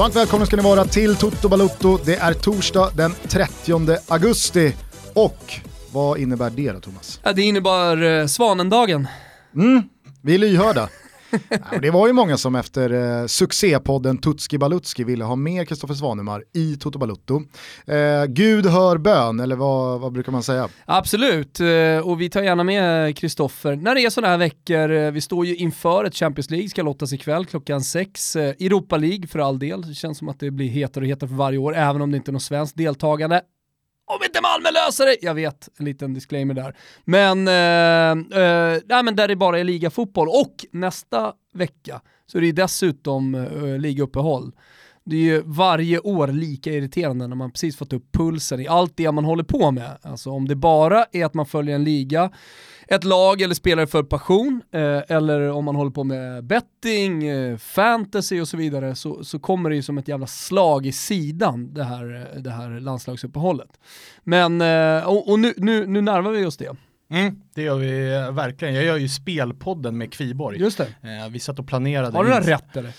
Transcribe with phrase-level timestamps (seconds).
[0.00, 1.98] Varmt välkomna ska ni vara till Toto Balutto.
[2.04, 4.74] Det är torsdag den 30 augusti.
[5.14, 5.54] Och
[5.92, 7.20] vad innebär det då Thomas?
[7.22, 9.08] Ja, det innebär eh, Svanendagen.
[9.54, 9.82] Mm,
[10.22, 10.88] vi är lyhörda.
[11.72, 15.94] Ja, det var ju många som efter eh, succépodden Tutski Balutski ville ha mer Kristoffer
[15.94, 17.42] Svanemar i Toto Balutto.
[17.86, 20.68] Eh, Gud hör bön, eller vad, vad brukar man säga?
[20.84, 23.76] Absolut, eh, och vi tar gärna med Kristoffer.
[23.76, 26.82] När det är sådana här veckor, eh, vi står ju inför ett Champions League, ska
[26.82, 28.36] lottas ikväll klockan sex.
[28.36, 31.28] Eh, Europa League för all del, det känns som att det blir hetare och hetare
[31.28, 33.42] för varje år, även om det inte är något svenskt deltagande
[34.16, 35.16] om inte Malmö löser det!
[35.22, 36.76] Jag vet, en liten disclaimer där.
[37.04, 40.28] Men, eh, eh, nej, men där det bara är ligafotboll.
[40.28, 44.52] Och nästa vecka så är det dessutom eh, ligauppehåll.
[45.04, 48.96] Det är ju varje år lika irriterande när man precis fått upp pulsen i allt
[48.96, 49.98] det man håller på med.
[50.02, 52.30] Alltså om det bara är att man följer en liga
[52.94, 57.56] ett lag eller spelare för passion, eh, eller om man håller på med betting, eh,
[57.56, 61.74] fantasy och så vidare, så, så kommer det ju som ett jävla slag i sidan
[61.74, 63.80] det här, eh, det här landslagsuppehållet.
[64.24, 66.76] Men, eh, och, och nu, nu, nu närmar vi oss det.
[67.10, 68.74] Mm, det gör vi eh, verkligen.
[68.74, 70.58] Jag gör ju spelpodden med Kviborg.
[70.58, 70.84] Just det.
[70.84, 72.16] Eh, vi satt och planerade.
[72.16, 72.92] Har du det rätt eller?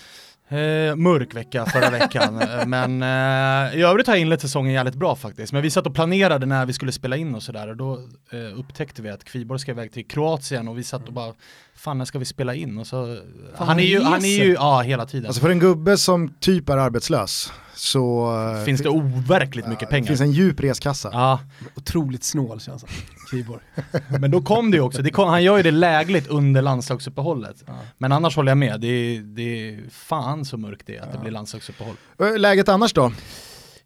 [0.48, 5.16] Eh, mörk vecka förra veckan, men eh, i övrigt har jag inlett säsongen jävligt bra
[5.16, 5.52] faktiskt.
[5.52, 7.98] Men vi satt och planerade när vi skulle spela in och sådär och då
[8.32, 11.34] eh, upptäckte vi att Kviborg ska iväg till Kroatien och vi satt och bara,
[11.82, 12.78] fan när ska vi spela in?
[12.78, 13.18] Och så,
[13.56, 15.26] Fan, han är ju, han är ju, ja hela tiden.
[15.26, 20.02] Alltså för en gubbe som typ är arbetslös så eh, finns det overkligt mycket pengar.
[20.02, 21.10] Det finns en djup reskassa.
[21.12, 21.40] Ja,
[21.76, 22.90] Otroligt snål känns han,
[23.30, 23.62] Kviborg.
[24.20, 27.64] men då kom det ju också, det kom, han gör ju det lägligt under landslagsuppehållet.
[27.98, 31.18] Men annars håller jag med, det är, det är fan så mörkt det att det
[31.18, 31.96] blir landslagsuppehåll.
[32.18, 33.12] Eh, Läget annars då?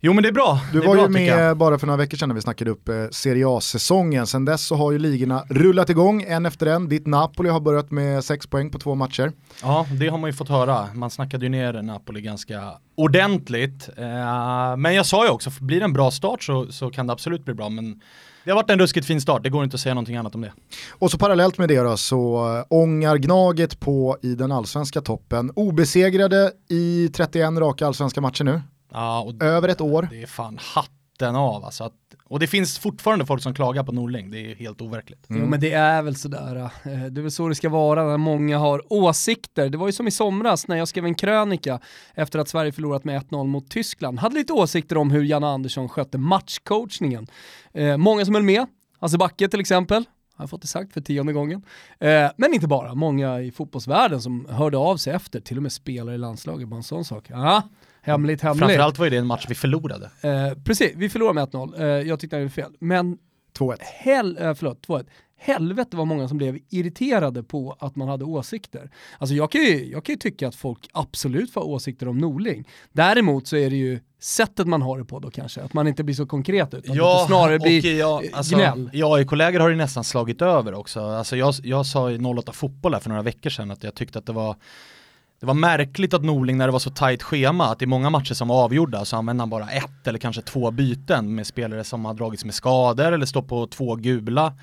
[0.07, 0.61] Jo men det är bra.
[0.73, 2.71] Du det är var bra, ju med bara för några veckor sedan när vi snackade
[2.71, 4.27] upp eh, Serie A-säsongen.
[4.27, 6.89] Sen dess så har ju ligorna rullat igång en efter en.
[6.89, 9.33] Ditt Napoli har börjat med sex poäng på två matcher.
[9.63, 10.89] Ja, det har man ju fått höra.
[10.95, 13.89] Man snackade ju ner Napoli ganska ordentligt.
[13.97, 17.13] Eh, men jag sa ju också, blir det en bra start så, så kan det
[17.13, 17.69] absolut bli bra.
[17.69, 18.01] Men
[18.45, 20.41] det har varit en ruskigt fin start, det går inte att säga någonting annat om
[20.41, 20.53] det.
[20.91, 25.51] Och så parallellt med det då så äh, ångar Gnaget på i den allsvenska toppen.
[25.57, 28.61] Obesegrade i 31 raka allsvenska matcher nu.
[28.97, 30.09] Ja, och Över ett år.
[30.11, 31.85] det är fan hatten av alltså.
[31.85, 31.93] Att,
[32.25, 35.27] och det finns fortfarande folk som klagar på Norling, det är helt overkligt.
[35.29, 38.17] Jo men det är väl sådär, eh, det är väl så det ska vara när
[38.17, 39.69] många har åsikter.
[39.69, 41.81] Det var ju som i somras när jag skrev en krönika
[42.15, 44.19] efter att Sverige förlorat med 1-0 mot Tyskland.
[44.19, 47.27] Hade lite åsikter om hur Janne Andersson skötte matchcoachningen.
[47.73, 48.67] Eh, många som höll med,
[49.01, 50.05] Hasse Backe till exempel,
[50.35, 51.63] har jag fått det sagt för tionde gången.
[52.01, 55.73] Eh, men inte bara, många i fotbollsvärlden som hörde av sig efter, till och med
[55.73, 57.25] spelare i landslaget, bara en sån sak.
[57.31, 57.63] Ja,
[58.07, 58.59] hemligt, hemligt.
[58.59, 60.11] Framförallt var ju det en match vi förlorade.
[60.21, 61.81] Eh, precis, vi förlorade med 1-0.
[61.81, 62.73] Eh, jag tyckte det var fel.
[62.79, 63.19] Men
[63.59, 63.77] 2-1.
[63.81, 65.07] hel, eh, förlåt, 2-1.
[65.39, 68.91] Helvete vad många som blev irriterade på att man hade åsikter.
[69.19, 72.69] Alltså jag kan ju, jag kan ju tycka att folk absolut får åsikter om Norling.
[72.93, 76.05] Däremot så är det ju sättet man har det på då kanske, att man inte
[76.05, 78.91] blir så konkret utan att det snarare blir och jag, eh, alltså, gnäll.
[78.93, 81.01] Jag och kollegor har ju nästan slagit över också.
[81.01, 84.19] Alltså jag, jag sa i 08 fotboll här för några veckor sedan att jag tyckte
[84.19, 84.57] att det var
[85.41, 88.35] det var märkligt att Norling när det var så tajt schema, att i många matcher
[88.35, 92.05] som var avgjorda så använde han bara ett eller kanske två byten med spelare som
[92.05, 94.55] har dragits med skador eller står på två gula.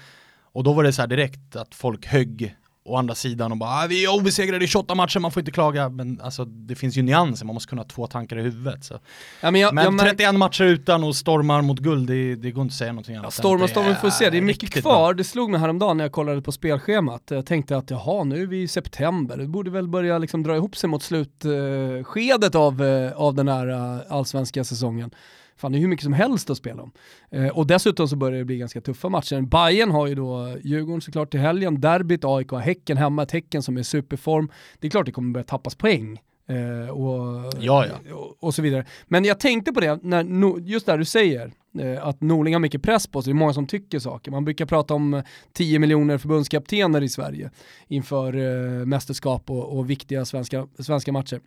[0.53, 3.69] Och då var det så här direkt att folk högg å andra sidan och bara
[3.69, 5.89] ah, vi är obesegrade i 28 matcher, man får inte klaga.
[5.89, 8.83] Men alltså det finns ju nyanser, man måste kunna ha två tankar i huvudet.
[8.83, 8.99] Så.
[9.41, 12.51] Ja, men jag, Men jag märk- 31 matcher utan och stormar mot guld, det, det
[12.51, 13.25] går inte att säga någonting annat.
[13.25, 14.29] än Storm och att storm, vi får se.
[14.29, 15.13] Det är mycket kvar.
[15.13, 17.23] Det slog mig häromdagen när jag kollade på spelschemat.
[17.29, 19.38] Jag tänkte att jaha, nu är vi i september.
[19.38, 23.67] Det borde väl börja liksom dra ihop sig mot slutskedet av, eh, av den här
[23.67, 25.11] eh, allsvenska säsongen.
[25.58, 26.91] Fan, det är hur mycket som helst att spela om.
[27.31, 29.41] Eh, och dessutom så börjar det bli ganska tuffa matcher.
[29.41, 33.78] Bayern har ju då Djurgården såklart till helgen, derbyt, AIK Häcken hemma, ett Häcken som
[33.78, 34.52] är i superform.
[34.79, 36.20] Det är klart det kommer börja tappas poäng.
[36.47, 38.14] Eh, och, Ja, ja.
[38.16, 38.85] Och, och så vidare.
[39.08, 42.59] Men jag tänkte på det, när, no, just där du säger, eh, att Norling har
[42.59, 44.32] mycket press på sig, det är många som tycker saker.
[44.32, 45.23] Man brukar prata om eh,
[45.53, 47.52] 10 miljoner förbundskaptener i Sverige
[47.88, 51.40] inför eh, mästerskap och, och viktiga svenska, svenska matcher.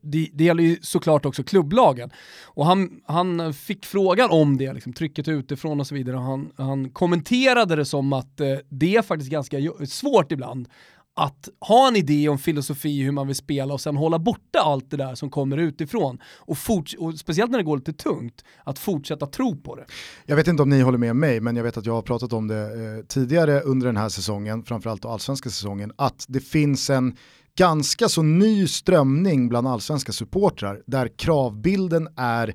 [0.00, 2.10] Det, det gäller ju såklart också klubblagen.
[2.44, 6.16] Och han, han fick frågan om det, liksom, trycket utifrån och så vidare.
[6.16, 9.56] Och han, han kommenterade det som att eh, det är faktiskt ganska
[9.86, 10.68] svårt ibland
[11.16, 14.90] att ha en idé om filosofi hur man vill spela och sen hålla borta allt
[14.90, 16.18] det där som kommer utifrån.
[16.38, 19.84] Och, forts- och speciellt när det går lite tungt, att fortsätta tro på det.
[20.26, 22.32] Jag vet inte om ni håller med mig, men jag vet att jag har pratat
[22.32, 26.90] om det eh, tidigare under den här säsongen, framförallt då allsvenska säsongen, att det finns
[26.90, 27.16] en
[27.56, 32.54] ganska så ny strömning bland allsvenska supportrar där kravbilden är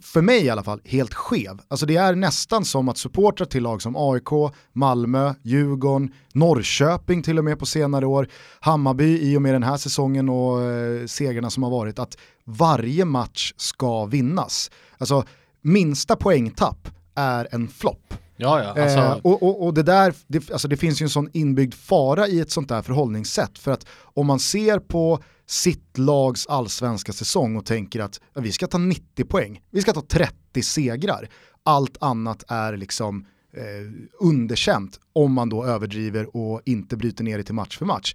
[0.00, 1.60] för mig i alla fall, helt skev.
[1.68, 7.38] Alltså det är nästan som att supportrar till lag som AIK, Malmö, Djurgården, Norrköping till
[7.38, 8.28] och med på senare år,
[8.60, 13.04] Hammarby i och med den här säsongen och eh, segrarna som har varit, att varje
[13.04, 14.70] match ska vinnas.
[14.98, 15.24] Alltså
[15.62, 18.14] minsta poängtapp är en flopp.
[18.40, 18.98] Ja, ja, alltså...
[18.98, 22.28] eh, och, och, och, det där, det, alltså det finns ju en sån inbyggd fara
[22.28, 23.58] i ett sånt där förhållningssätt.
[23.58, 28.52] För att om man ser på sitt lags allsvenska säsong och tänker att ja, vi
[28.52, 31.28] ska ta 90 poäng, vi ska ta 30 segrar.
[31.62, 33.26] Allt annat är liksom
[33.56, 38.14] eh, underkänt om man då överdriver och inte bryter ner det till match för match.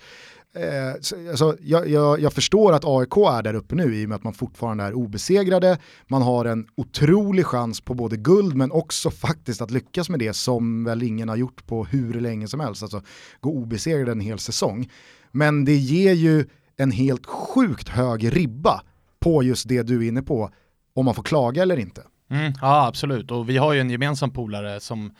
[0.55, 4.09] Eh, så, alltså, jag, jag, jag, förstår att AIK är där uppe nu i och
[4.09, 5.77] med att man fortfarande är obesegrade.
[6.07, 10.33] Man har en otrolig chans på både guld men också faktiskt att lyckas med det
[10.33, 12.83] som väl ingen har gjort på hur länge som helst.
[12.83, 13.01] Alltså
[13.39, 14.89] gå obesegrade en hel säsong.
[15.31, 16.45] Men det ger ju
[16.77, 18.81] en helt sjukt hög ribba
[19.19, 20.49] på just det du är inne på,
[20.93, 22.03] om man får klaga eller inte.
[22.29, 25.11] Mm, ja absolut, och vi har ju en gemensam polare som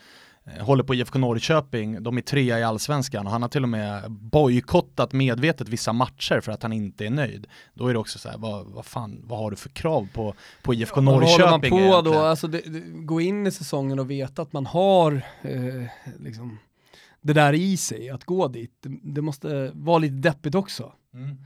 [0.60, 4.12] håller på IFK Norrköping, de är trea i allsvenskan och han har till och med
[4.12, 7.48] bojkottat medvetet vissa matcher för att han inte är nöjd.
[7.74, 10.34] Då är det också så här, vad, vad fan, vad har du för krav på,
[10.62, 11.72] på IFK Norrköping?
[11.72, 12.20] Vad håller man på då?
[12.20, 15.86] Alltså det, det, gå in i säsongen och veta att man har eh,
[16.20, 16.60] liksom,
[17.22, 18.72] det där i sig, att gå dit.
[18.82, 20.94] Det, det måste vara lite deppigt också.
[21.14, 21.38] Mm.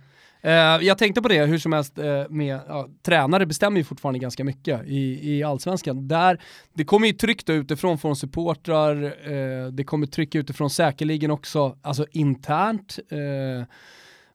[0.46, 0.52] Uh,
[0.86, 4.44] jag tänkte på det hur som helst uh, med, uh, tränare bestämmer ju fortfarande ganska
[4.44, 6.08] mycket i, i allsvenskan.
[6.08, 6.42] Där,
[6.74, 12.06] det kommer ju tryck utifrån från supportrar, uh, det kommer tryck utifrån säkerligen också, alltså
[12.12, 13.00] internt,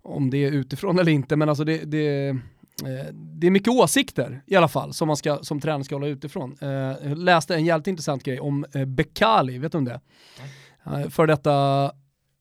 [0.02, 2.36] om det är utifrån eller inte, men alltså det, det
[3.12, 6.56] det är mycket åsikter i alla fall som man ska, som tränare ska hålla utifrån.
[6.60, 10.00] Jag läste en jävligt intressant grej om Bekali, vet du om det?
[11.10, 11.92] För detta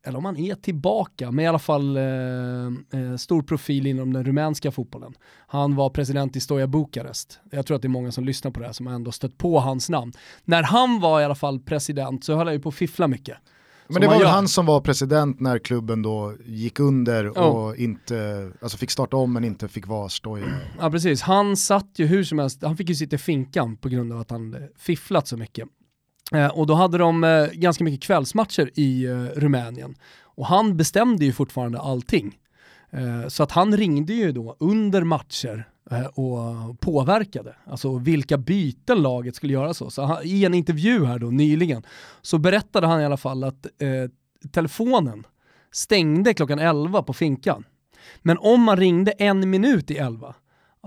[0.06, 4.24] eller om han är tillbaka, men i alla fall eh, eh, stor profil inom den
[4.24, 5.14] rumänska fotbollen.
[5.48, 7.40] Han var president i Stoja Bukarest.
[7.52, 9.38] Jag tror att det är många som lyssnar på det här som har ändå stött
[9.38, 10.14] på hans namn.
[10.46, 13.38] När han var i alla fall president så höll han ju på att fiffla mycket.
[13.88, 17.40] Men det var väl han som var president när klubben då gick under oh.
[17.40, 20.46] och inte, alltså fick starta om men inte fick vara Stoja.
[20.80, 23.90] Ja precis, han satt ju hur som helst, han fick ju sitta i finkan på
[23.90, 25.68] grund av att han fifflat så mycket.
[26.34, 29.96] Eh, och då hade de eh, ganska mycket kvällsmatcher i eh, Rumänien.
[30.22, 32.40] Och han bestämde ju fortfarande allting.
[33.28, 35.68] så att han ringde ju då under matcher
[36.14, 39.90] och påverkade, alltså vilka byten laget skulle göra så.
[39.90, 41.84] så han, I en intervju här då nyligen
[42.22, 44.10] så berättade han i alla fall att eh,
[44.52, 45.24] telefonen
[45.72, 47.64] stängde klockan 11 på finkan.
[48.22, 50.36] Men om man ringde en minut i 11,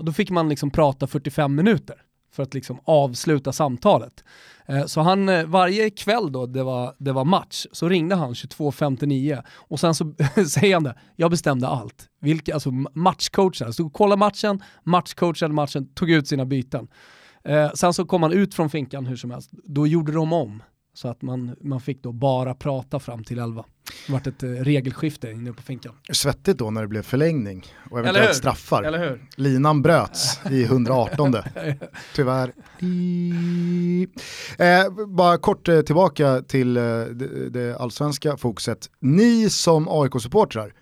[0.01, 2.01] då fick man liksom prata 45 minuter
[2.31, 4.23] för att liksom avsluta samtalet.
[4.65, 8.33] Eh, så han, eh, varje kväll då det var, det var match, så ringde han
[8.33, 10.13] 22.59 och sen så
[10.49, 12.07] säger han det, jag bestämde allt.
[12.21, 16.87] Vilka, alltså matchcoachen, så kolla matchen, matchcoachade matchen, tog ut sina byten.
[17.43, 20.63] Eh, sen så kom han ut från finkan hur som helst, då gjorde de om.
[20.93, 23.65] Så att man, man fick då bara prata fram till 11.
[24.07, 25.93] Det vart ett eh, regelskifte inne på finkan.
[26.11, 28.83] Svettigt då när det blev förlängning och eventuellt straffar.
[28.83, 29.27] Eller hur?
[29.35, 31.35] Linan bröts i 118.
[32.15, 32.53] Tyvärr.
[34.57, 38.89] Eh, bara kort eh, tillbaka till eh, det, det allsvenska fokuset.
[38.99, 40.73] Ni som AIK-supportrar,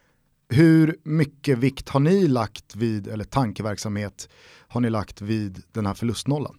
[0.50, 4.30] hur mycket vikt har ni lagt vid, eller tankeverksamhet
[4.68, 6.56] har ni lagt vid den här förlustnollan?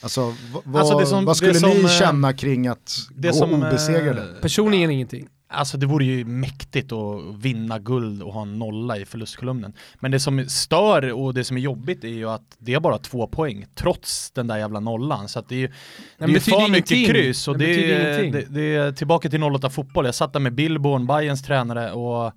[0.00, 4.34] Alltså, vad, alltså som, vad skulle ni som, eh, känna kring att gå som, obesegrade?
[4.40, 5.28] Personligen ingenting.
[5.48, 9.72] Alltså det vore ju mäktigt att vinna guld och ha en nolla i förlustkolumnen.
[10.00, 12.98] Men det som stör och det som är jobbigt är ju att det är bara
[12.98, 15.28] två poäng trots den där jävla nollan.
[15.28, 15.72] Så att det är ju
[16.18, 20.04] det är för mycket kryss och det, det, det, det, är tillbaka till 08 fotboll.
[20.04, 22.32] Jag satt där med Billborn, Bayerns tränare och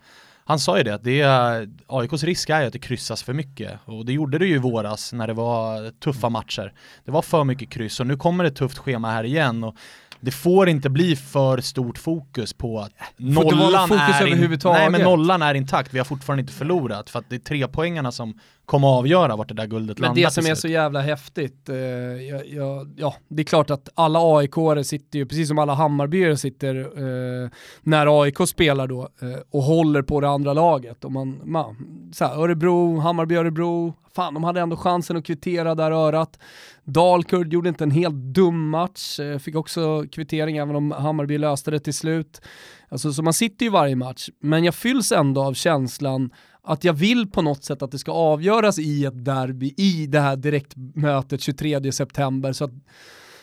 [0.46, 3.80] han sa ju det, att det är, AIKs risk är att det kryssas för mycket.
[3.86, 6.74] Och det gjorde det ju i våras när det var tuffa matcher.
[7.06, 9.64] Det var för mycket kryss och nu kommer det ett tufft schema här igen.
[9.64, 9.76] Och
[10.20, 15.42] det får inte bli för stort fokus på att nollan är, in, nej, men nollan
[15.42, 18.88] är intakt, vi har fortfarande inte förlorat för att det är tre poängarna som kommer
[18.88, 20.22] avgöra vart det där guldet men landar.
[20.22, 23.90] Men det som är så jävla häftigt, eh, jag, jag, ja det är klart att
[23.96, 24.54] alla aik
[24.86, 27.50] sitter ju, precis som alla Hammarbyare sitter eh,
[27.82, 31.06] när AIK spelar då eh, och håller på det andra laget.
[31.06, 31.76] Och man, man,
[32.14, 36.40] så här, Örebro, Hammarby, Örebro, fan de hade ändå chansen att kvittera där örat.
[36.84, 41.72] Dalkurd gjorde inte en helt dum match, eh, fick också kvittering även om Hammarby löste
[41.72, 42.42] det till slut.
[42.90, 46.30] Alltså, så man sitter ju varje match, men jag fylls ändå av känslan
[46.70, 50.20] att jag vill på något sätt att det ska avgöras i ett derby, i det
[50.20, 52.72] här direktmötet 23 september så att,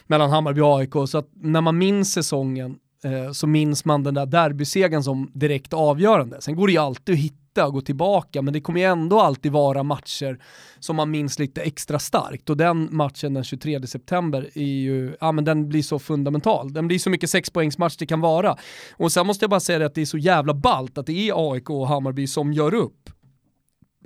[0.07, 4.15] mellan Hammarby och AIK, så att när man minns säsongen eh, så minns man den
[4.15, 6.41] där derbysegern som direkt avgörande.
[6.41, 9.21] Sen går det ju alltid att hitta och gå tillbaka, men det kommer ju ändå
[9.21, 10.39] alltid vara matcher
[10.79, 12.51] som man minns lite extra starkt.
[12.51, 16.73] Och den matchen den 23 september är ju, ja men den blir så fundamental.
[16.73, 18.57] Den blir så mycket sexpoängsmatch det kan vara.
[18.97, 21.53] Och sen måste jag bara säga att det är så jävla balt att det är
[21.53, 23.11] AIK och Hammarby som gör upp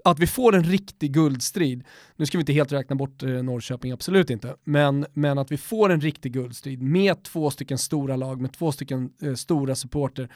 [0.05, 1.85] att vi får en riktig guldstrid,
[2.17, 5.57] nu ska vi inte helt räkna bort eh, Norrköping, absolut inte, men, men att vi
[5.57, 10.29] får en riktig guldstrid med två stycken stora lag, med två stycken eh, stora supporter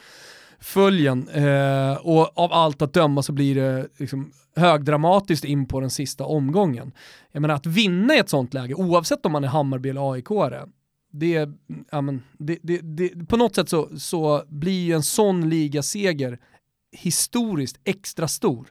[0.59, 5.89] följen eh, och av allt att döma så blir det liksom högdramatiskt in på den
[5.89, 6.91] sista omgången.
[7.31, 10.69] Jag menar att vinna i ett sånt läge, oavsett om man är Hammarby eller AIK-are,
[11.11, 11.49] det,
[11.91, 16.39] ja, men, det, det, det, på något sätt så, så blir ju en sån ligaseger
[16.91, 18.67] historiskt extra stor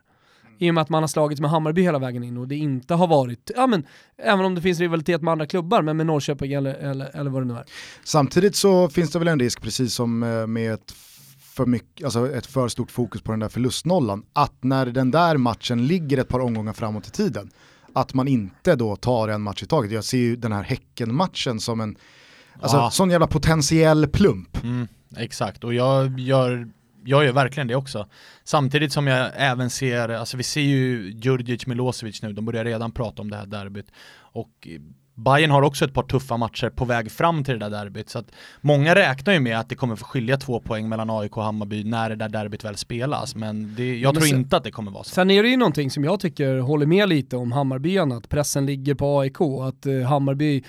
[0.59, 2.95] i och med att man har slagits med Hammarby hela vägen in och det inte
[2.95, 3.87] har varit, ja men,
[4.19, 7.43] även om det finns rivalitet med andra klubbar, men med Norrköping eller, eller, eller vad
[7.43, 7.65] det nu är.
[8.05, 10.95] Samtidigt så finns det väl en risk, precis som eh, med ett
[11.55, 15.37] för, mycket, alltså ett för stort fokus på den där förlustnollan, att när den där
[15.37, 17.51] matchen ligger ett par omgångar framåt i tiden,
[17.93, 19.93] att man inte då tar en match i taget.
[19.93, 21.97] Jag ser ju den här Häcken-matchen som en
[22.61, 22.91] alltså, ja.
[22.91, 24.65] sån jävla potentiell plump.
[24.65, 26.69] Mm, exakt, och jag gör
[27.05, 28.07] jag gör verkligen det också.
[28.45, 32.93] Samtidigt som jag även ser, alltså vi ser ju Djurdjic Milosevic nu, de börjar redan
[32.93, 33.87] prata om det här derbyt.
[34.17, 34.69] Och
[35.15, 38.09] Bayern har också ett par tuffa matcher på väg fram till det där derbyt.
[38.09, 38.27] Så att
[38.61, 41.85] många räknar ju med att det kommer få skilja två poäng mellan AIK och Hammarby
[41.85, 43.35] när det där derbyt väl spelas.
[43.35, 45.11] Men det, jag men tror sen, inte att det kommer vara så.
[45.11, 48.67] Sen är det ju någonting som jag tycker håller med lite om Hammarbyarna, att pressen
[48.67, 49.41] ligger på AIK.
[49.41, 50.65] Att eh, Hammarby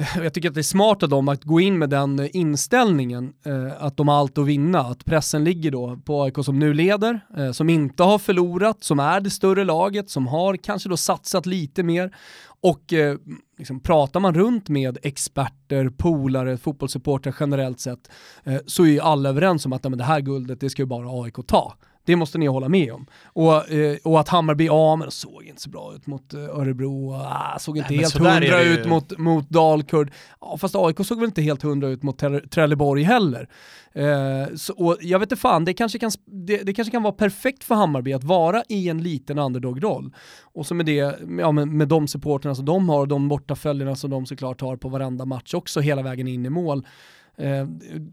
[0.16, 3.32] jag tycker att det är smart av dem att gå in med den eh, inställningen,
[3.44, 4.80] eh, att de har allt att vinna.
[4.80, 8.98] Att pressen ligger då på AIK som nu leder, eh, som inte har förlorat, som
[8.98, 12.14] är det större laget, som har kanske då satsat lite mer.
[12.62, 13.16] Och eh,
[13.58, 18.10] liksom, pratar man runt med experter, polare, fotbollssupportrar generellt sett,
[18.44, 20.86] eh, så är ju alla överens om att men det här guldet, det ska ju
[20.86, 21.74] bara AIK ta.
[22.04, 23.06] Det måste ni hålla med om.
[23.24, 27.14] Och, eh, och att Hammarby, ja men såg inte så bra ut mot eh, Örebro,
[27.14, 30.12] ah, såg inte Nej, helt hundra ut mot, mot Dalkurd.
[30.40, 33.48] Ja, fast AIK såg väl inte helt hundra ut mot Trelleborg heller.
[33.94, 37.12] Eh, så, och jag vet inte fan, det kanske, kan, det, det, kanske kan vara
[37.12, 40.14] perfekt för Hammarby att vara i en liten underdog-roll.
[40.42, 44.10] Och så med det, ja, med, med de supporterna som de har, de bortaföljarna som
[44.10, 46.86] de såklart har på varenda match också hela vägen in i mål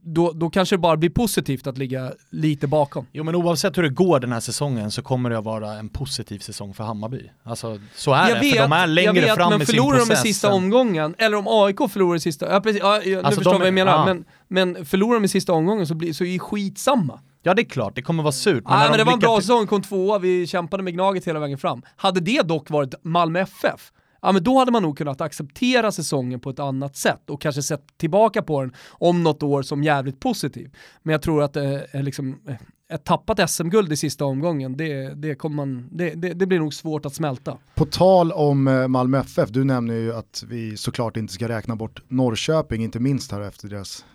[0.02, 3.06] då, då kanske det bara blir positivt att ligga lite bakom.
[3.12, 5.90] Jo men oavsett hur det går den här säsongen så kommer det att vara en
[5.90, 7.32] positiv säsong för Hammarby.
[7.44, 9.76] Alltså så är jag det, vet, för de är längre vet, fram men i sin
[9.76, 9.86] process.
[9.86, 13.18] förlorar de i sista omgången, eller om AIK förlorar i sista, ja, precis, ja, nu
[13.18, 14.06] alltså förstår de, vad jag menar, ja.
[14.06, 17.20] men, men förlorar de i sista omgången så, blir, så är det skitsamma.
[17.44, 18.64] Ja det är klart, det kommer vara surt.
[18.64, 21.40] Men, Nej, men det var en bra säsong, kom tvåa, vi kämpade med Gnaget hela
[21.40, 21.82] vägen fram.
[21.96, 26.40] Hade det dock varit Malmö FF, ja men då hade man nog kunnat acceptera säsongen
[26.40, 30.20] på ett annat sätt och kanske sett tillbaka på den om något år som jävligt
[30.20, 30.76] positiv.
[31.04, 32.56] Men jag tror att det är liksom, eh,
[32.90, 36.74] ett tappat SM-guld i sista omgången, det, det, kommer man, det, det, det, blir nog
[36.74, 37.58] svårt att smälta.
[37.76, 41.76] På tal om eh, Malmö FF, du nämner ju att vi såklart inte ska räkna
[41.76, 44.06] bort Norrköping, inte minst här efter deras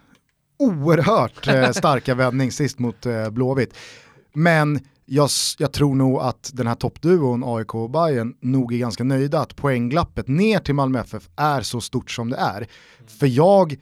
[0.58, 3.74] oerhört eh, starka vändning sist mot Blåvitt.
[4.32, 9.04] Men jag, jag, tror nog att den här toppduon AIK och Bayern nog är ganska
[9.04, 12.66] nöjda att poängglappet ner till Malmö FF är så stort som det är.
[13.06, 13.76] För jag,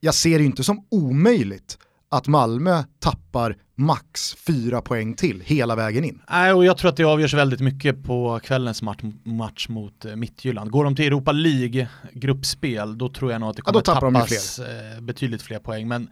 [0.00, 1.78] jag ser det inte som omöjligt
[2.08, 6.22] att Malmö tappar max fyra poäng till hela vägen in.
[6.30, 10.16] Nej, och jag tror att det avgörs väldigt mycket på kvällens match, match mot eh,
[10.16, 10.70] Midtjylland.
[10.70, 14.56] Går de till Europa League gruppspel, då tror jag nog att det kommer ja, tappas
[14.56, 14.94] fler.
[14.94, 15.88] Eh, betydligt fler poäng.
[15.88, 16.08] Men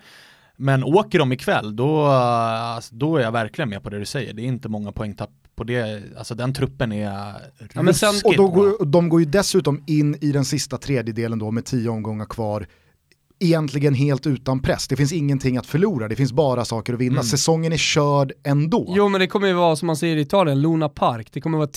[0.56, 4.32] men åker de ikväll, då, alltså, då är jag verkligen med på det du säger.
[4.32, 7.04] Det är inte många poängtapp på det, alltså den truppen är
[7.74, 11.38] ja, men sen, Och då går, de går ju dessutom in i den sista tredjedelen
[11.38, 12.66] då med tio omgångar kvar
[13.38, 14.88] egentligen helt utan press.
[14.88, 17.12] Det finns ingenting att förlora, det finns bara saker att vinna.
[17.12, 17.24] Mm.
[17.24, 18.92] Säsongen är körd ändå.
[18.96, 21.28] Jo men det kommer ju vara som man säger i Italien, Luna Park.
[21.32, 21.70] Det kommer vara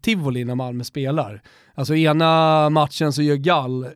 [0.00, 1.42] tivoli när Malmö spelar.
[1.74, 3.86] Alltså ena matchen så gör Gall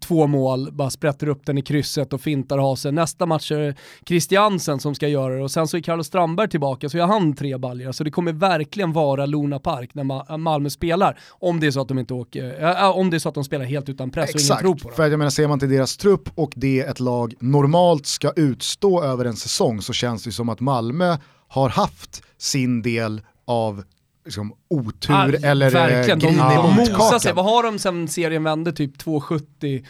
[0.00, 2.94] två mål, bara sprätter upp den i krysset och fintar Hasen.
[2.94, 3.74] Nästa match är det
[4.06, 7.34] Christiansen som ska göra det och sen så är Carlos Strandberg tillbaka så gör han
[7.34, 7.92] tre baljor.
[7.92, 11.18] Så det kommer verkligen vara Luna Park när Malmö spelar.
[11.30, 13.44] Om det är så att de inte åker, äh, om det är så att de
[13.44, 14.96] spelar helt utan press Exakt, och ingen tror på dem.
[14.96, 19.02] för jag menar ser man till deras trupp och det ett lag normalt ska utstå
[19.02, 21.16] över en säsong så känns det som att Malmö
[21.48, 23.82] har haft sin del av
[24.24, 26.18] liksom, otur ah, eller eh, verkligen.
[26.18, 27.32] De, de mosar sig.
[27.32, 28.72] Vad har de sen serien vände?
[28.72, 29.84] Typ 2,70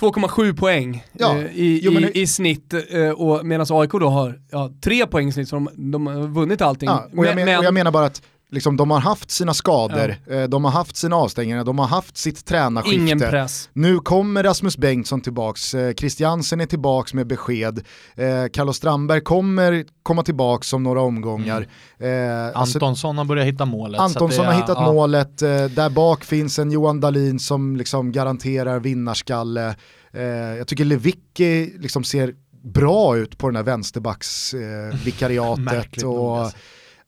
[0.00, 1.36] 2,7 poäng ja.
[1.36, 5.28] eh, i, jo, i, i, snitt eh, och medan AIK då har ja, 3 poäng
[5.28, 6.88] i snitt så de, de har vunnit allting.
[6.88, 9.54] Ja, och, jag men, men, och, jag menar bara att liksom, de har haft sina
[9.54, 13.00] skador, eh, de har haft sina avstängningar, de har haft sitt tränarskifte.
[13.00, 13.70] Ingen press.
[13.72, 17.78] Nu kommer Rasmus Bengtsson tillbaks, eh, Christiansen är tillbaks med besked,
[18.16, 21.66] eh, Carlos Strandberg kommer komma tillbaks om några omgångar.
[21.98, 22.48] Mm.
[22.48, 24.00] Eh, alltså, Antonsson har börjat hitta målet.
[24.00, 24.92] Antonsson har hittat ja.
[24.92, 29.76] målet, där bak finns en Johan Dahlin som liksom garanterar vinnarskalle.
[30.12, 30.22] Eh,
[30.58, 35.98] jag tycker Lewicki liksom ser bra ut på den här vänsterbacksvikariatet.
[36.02, 36.52] Eh, och,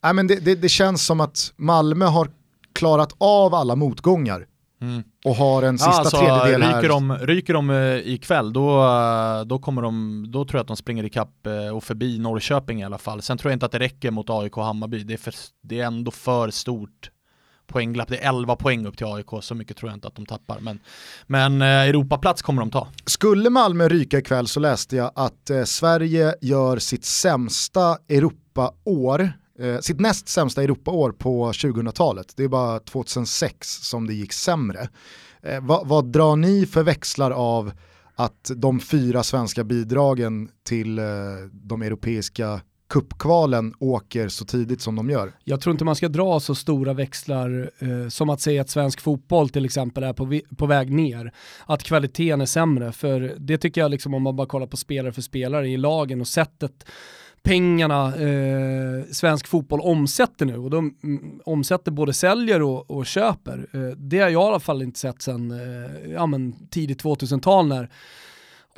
[0.04, 2.28] äh, men det, det, det, känns som att Malmö har
[2.73, 4.47] klarat av alla motgångar.
[4.83, 5.02] Mm.
[5.25, 6.88] Och har en sista ja, alltså, tredjedel ryker här.
[6.88, 10.76] De, ryker de uh, ikväll då, uh, då, kommer de, då tror jag att de
[10.76, 13.23] springer ikapp uh, och förbi Norrköping i alla fall.
[13.23, 15.04] Sen tror jag inte att det räcker mot AIK och Hammarby.
[15.04, 17.11] Det är, för, det är ändå för stort
[17.71, 18.09] poängglapp.
[18.09, 20.61] Det är 11 poäng upp till AIK, så mycket tror jag inte att de tappar.
[20.61, 20.80] Men,
[21.26, 22.88] men eh, Europaplats kommer de ta.
[23.04, 29.79] Skulle Malmö ryka ikväll så läste jag att eh, Sverige gör sitt sämsta Europaår eh,
[29.79, 32.33] sitt näst sämsta Europaår på 2000-talet.
[32.37, 34.88] Det är bara 2006 som det gick sämre.
[35.43, 37.73] Eh, vad, vad drar ni för växlar av
[38.14, 41.05] att de fyra svenska bidragen till eh,
[41.52, 45.33] de europeiska kuppkvalen åker så tidigt som de gör.
[45.45, 49.00] Jag tror inte man ska dra så stora växlar eh, som att säga att svensk
[49.00, 51.33] fotboll till exempel är på, på väg ner.
[51.67, 55.12] Att kvaliteten är sämre, för det tycker jag liksom om man bara kollar på spelare
[55.12, 56.85] för spelare i lagen och sättet
[57.42, 63.66] pengarna eh, svensk fotboll omsätter nu och de mm, omsätter både säljer och, och köper.
[63.73, 66.28] Eh, det har jag i alla fall inte sett sedan eh, ja,
[66.70, 67.90] tidigt 2000-tal när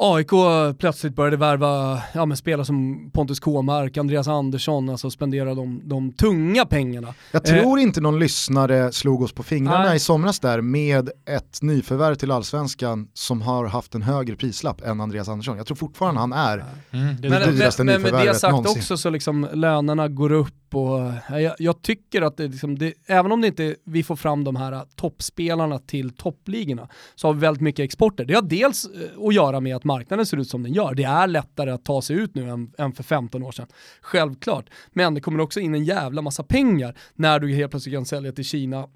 [0.02, 0.30] AIK
[0.78, 6.12] plötsligt började värva ja, men spelare som Pontus Kåmark, Andreas Andersson, alltså spendera de, de
[6.12, 7.14] tunga pengarna.
[7.32, 7.82] Jag tror eh.
[7.82, 9.97] inte någon lyssnare slog oss på fingrarna nej.
[9.97, 15.00] i somras där med ett nyförvärv till allsvenskan som har haft en högre prislapp än
[15.00, 15.56] Andreas Andersson.
[15.56, 18.80] Jag tror fortfarande han är mm, det, dyraste men, nyförvärvet Men med det sagt någonsin.
[18.80, 22.95] också så liksom lönerna går upp och eh, jag, jag tycker att det, liksom, det,
[23.07, 27.35] även om det inte vi får fram de här eh, toppspelarna till toppligorna så har
[27.35, 28.25] vi väldigt mycket exporter.
[28.25, 30.95] Det har dels eh, att göra med att marknaden ser ut som den gör.
[30.95, 33.67] Det är lättare att ta sig ut nu än, än för 15 år sedan.
[34.00, 34.70] Självklart.
[34.92, 38.33] Men det kommer också in en jävla massa pengar när du helt plötsligt kan sälja
[38.33, 38.88] till Kina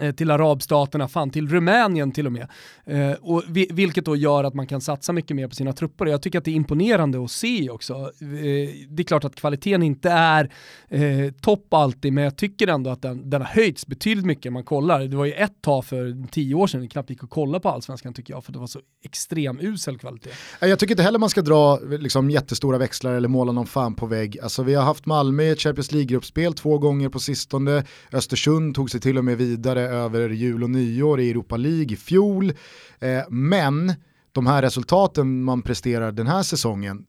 [0.00, 2.48] Eh, till arabstaterna, fan till Rumänien till och med.
[2.86, 6.06] Eh, och vi, vilket då gör att man kan satsa mycket mer på sina trupper.
[6.06, 7.94] Jag tycker att det är imponerande att se också.
[7.94, 10.52] Eh, det är klart att kvaliteten inte är
[10.88, 14.64] eh, topp alltid, men jag tycker ändå att den, den har höjts betydligt mycket man
[14.64, 15.00] kollar.
[15.00, 17.68] Det var ju ett tag för tio år sedan det knappt gick att kolla på
[17.68, 20.30] allsvenskan tycker jag, för det var så extrem usel kvalitet.
[20.60, 24.06] Jag tycker inte heller man ska dra liksom, jättestora växlar eller måla någon fan på
[24.06, 24.38] vägg.
[24.42, 27.84] Alltså, vi har haft Malmö i ett Champions League-gruppspel två gånger på sistone.
[28.12, 31.96] Östersund tog sig till och med vidare över jul och nyår i Europa League i
[31.96, 32.52] fjol.
[33.00, 33.92] Eh, men
[34.32, 37.04] de här resultaten man presterar den här säsongen,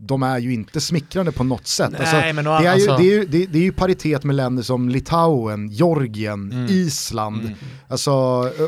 [0.00, 1.90] de är ju inte smickrande på något sätt.
[1.92, 2.96] Nej, alltså, men det, är ju, alltså...
[2.96, 6.66] det, är ju, det, det, är ju paritet med länder som Litauen, Georgien, mm.
[6.70, 7.40] Island.
[7.40, 7.54] Mm.
[7.88, 8.12] Alltså,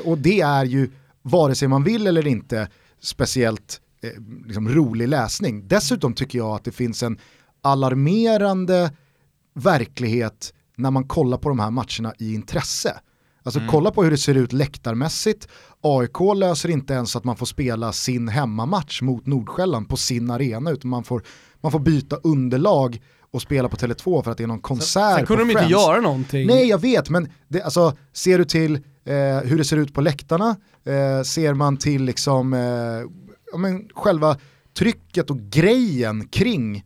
[0.05, 0.91] och det är ju,
[1.23, 2.69] vare sig man vill eller inte,
[3.01, 4.11] speciellt eh,
[4.47, 5.69] liksom, rolig läsning.
[5.69, 7.19] Dessutom tycker jag att det finns en
[7.63, 8.91] alarmerande
[9.55, 13.01] verklighet när man kollar på de här matcherna i intresse.
[13.49, 13.71] Alltså mm.
[13.71, 15.49] kolla på hur det ser ut läktarmässigt.
[15.81, 20.71] AIK löser inte ens att man får spela sin hemmamatch mot Nordsjälland på sin arena
[20.71, 21.23] utan man får,
[21.61, 25.27] man får byta underlag och spela på Tele2 för att det är någon konsert Sen
[25.27, 26.47] kunde de inte göra någonting.
[26.47, 30.01] Nej jag vet men det, alltså, ser du till eh, hur det ser ut på
[30.01, 32.61] läktarna, eh, ser man till liksom, eh,
[33.53, 34.37] ja, men själva
[34.79, 36.85] trycket och grejen kring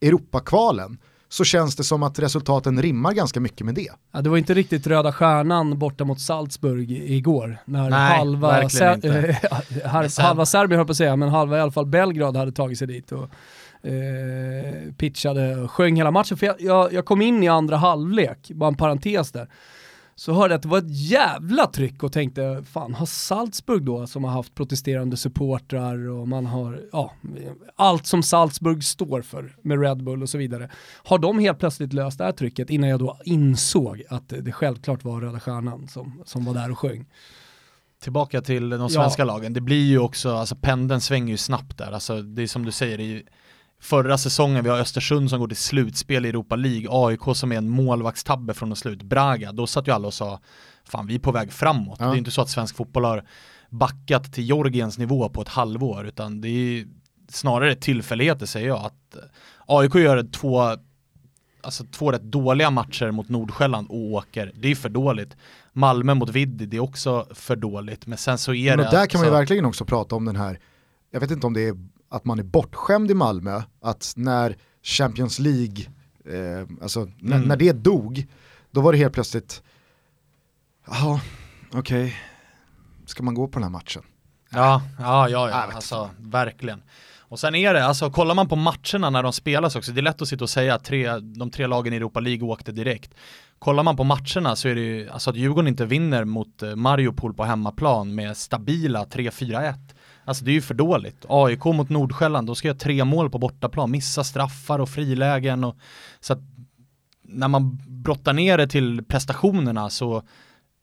[0.00, 0.98] Europakvalen
[1.32, 3.88] så känns det som att resultaten rimmar ganska mycket med det.
[4.12, 10.22] Ja, det var inte riktigt röda stjärnan borta mot Salzburg igår, när Nej, halva, ser
[10.22, 12.86] halva Serbien höll på att säga, men halva i alla fall Belgrad hade tagit sig
[12.86, 13.22] dit och
[13.88, 16.36] eh, pitchade och sjöng hela matchen.
[16.36, 19.48] För jag, jag, jag kom in i andra halvlek, bara en parentes där
[20.14, 24.06] så hörde jag att det var ett jävla tryck och tänkte, fan har Salzburg då
[24.06, 27.12] som har haft protesterande supportrar och man har, ja,
[27.76, 30.70] allt som Salzburg står för med Red Bull och så vidare.
[31.04, 35.04] Har de helt plötsligt löst det här trycket innan jag då insåg att det självklart
[35.04, 37.06] var Röda Stjärnan som, som var där och sjöng.
[38.02, 39.26] Tillbaka till de svenska ja.
[39.26, 42.64] lagen, det blir ju också, alltså pendeln svänger ju snabbt där, alltså det är som
[42.64, 43.22] du säger, det är
[43.82, 47.56] förra säsongen, vi har Östersund som går till slutspel i Europa League, AIK som är
[47.56, 50.40] en målvaktstabbe från att slut, Braga, då satt ju alla och sa
[50.84, 51.96] fan vi är på väg framåt.
[52.00, 52.06] Ja.
[52.06, 53.24] Det är inte så att svensk fotboll har
[53.70, 56.86] backat till Georgiens nivå på ett halvår, utan det är
[57.28, 58.84] snarare tillfälligheter säger jag.
[58.84, 59.16] Att
[59.66, 60.76] AIK gör två,
[61.60, 65.36] alltså två rätt dåliga matcher mot Nordsjälland och åker, det är för dåligt.
[65.72, 68.90] Malmö mot Viddi, det är också för dåligt, men sen så är men det...
[68.90, 70.58] där kan man ju verkligen också prata om den här,
[71.10, 71.76] jag vet inte om det är
[72.12, 75.84] att man är bortskämd i Malmö, att när Champions League,
[76.24, 77.14] eh, alltså mm.
[77.18, 78.26] när, när, det dog,
[78.70, 79.62] då var det helt plötsligt,
[80.86, 81.20] jaha,
[81.68, 82.12] okej, okay.
[83.06, 84.02] ska man gå på den här matchen?
[84.50, 86.82] Ja, ja, ja, ja alltså verkligen.
[87.18, 90.02] Och sen är det, alltså kollar man på matcherna när de spelas också, det är
[90.02, 93.14] lätt att sitta och säga att tre, de tre lagen i Europa League åkte direkt.
[93.58, 96.76] Kollar man på matcherna så är det ju, alltså att Djurgården inte vinner mot eh,
[96.76, 99.74] Mariupol på hemmaplan med stabila 3-4-1.
[100.24, 101.24] Alltså det är ju för dåligt.
[101.28, 105.76] AIK mot Nordsjälland, då ska jag tre mål på bortaplan, missa straffar och frilägen och
[106.20, 106.40] så att
[107.22, 110.22] när man brottar ner det till prestationerna så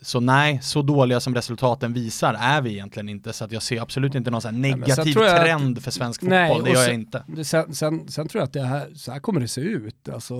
[0.02, 3.82] så nej, så dåliga som resultaten visar är vi egentligen inte, så att jag ser
[3.82, 7.24] absolut inte någon sån negativ nej, trend för svensk fotboll, nej, det gör jag inte.
[7.44, 10.10] Sen, sen, sen, tror jag att det här, så här kommer det se ut.
[10.10, 10.36] Alltså,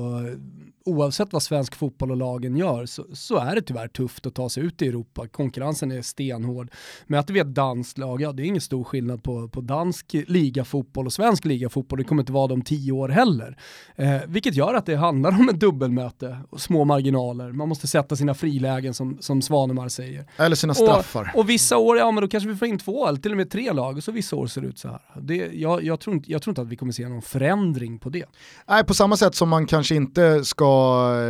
[0.86, 4.50] oavsett vad svensk fotboll och lagen gör så, så, är det tyvärr tufft att ta
[4.50, 5.28] sig ut i Europa.
[5.28, 6.72] Konkurrensen är stenhård.
[7.08, 11.06] Möter vi ett danskt lag, ja det är ingen stor skillnad på, på dansk ligafotboll
[11.06, 12.00] och svensk ligafotboll.
[12.00, 13.58] Det kommer inte vara de tio år heller.
[13.96, 17.52] Eh, vilket gör att det handlar om ett dubbelmöte och små marginaler.
[17.52, 20.26] Man måste sätta sina frilägen som, som Svanemar säger.
[20.38, 21.32] Eller sina straffar.
[21.34, 23.38] Och, och, vissa år, ja men då kanske vi får in två eller till och
[23.38, 25.02] med tre lag och så vissa år ser det ut så här.
[25.22, 28.10] Det, jag, jag, tror inte, jag tror inte att vi kommer se någon förändring på
[28.10, 28.26] det.
[28.68, 30.70] Nej, på samma sätt som man kanske inte ska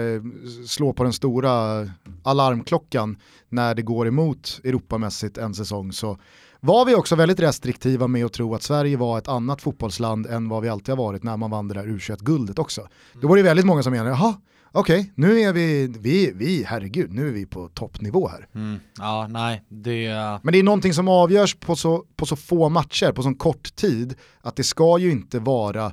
[0.10, 0.22] Eh,
[0.68, 1.86] slå på den stora
[2.24, 3.18] alarmklockan
[3.50, 6.18] när det går emot Europamässigt en säsong så
[6.60, 10.50] var vi också väldigt restriktiva med att tro att Sverige var ett annat fotbollsland än
[10.50, 12.88] vad vi alltid har varit när man vann det där U21-guldet också.
[13.22, 14.34] Då var det väldigt många som menade, jaha,
[14.72, 18.48] okej, okay, nu är vi, vi, vi, herregud, nu är vi på toppnivå här.
[18.56, 18.80] Mm.
[18.98, 20.10] Ja, nej, det...
[20.44, 23.76] Men det är någonting som avgörs på så, på så få matcher, på så kort
[23.76, 25.92] tid, att det ska ju inte vara,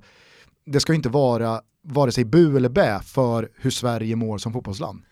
[0.66, 5.02] det ska inte vara vare sig bu eller bä för hur Sverige mår som fotbollsland.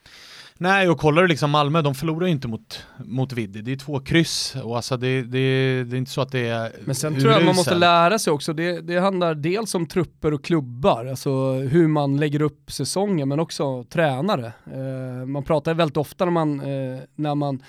[0.59, 3.63] Nej, och kollar du liksom Malmö, de förlorar ju inte mot, mot Viddi.
[3.63, 6.73] Det är två kryss och alltså det, det, det är inte så att det är
[6.85, 10.35] Men sen tror jag man måste lära sig också, det, det handlar dels om trupper
[10.35, 14.53] och klubbar, alltså hur man lägger upp säsongen, men också tränare.
[14.73, 17.63] Eh, man pratar väldigt ofta när man, eh, när man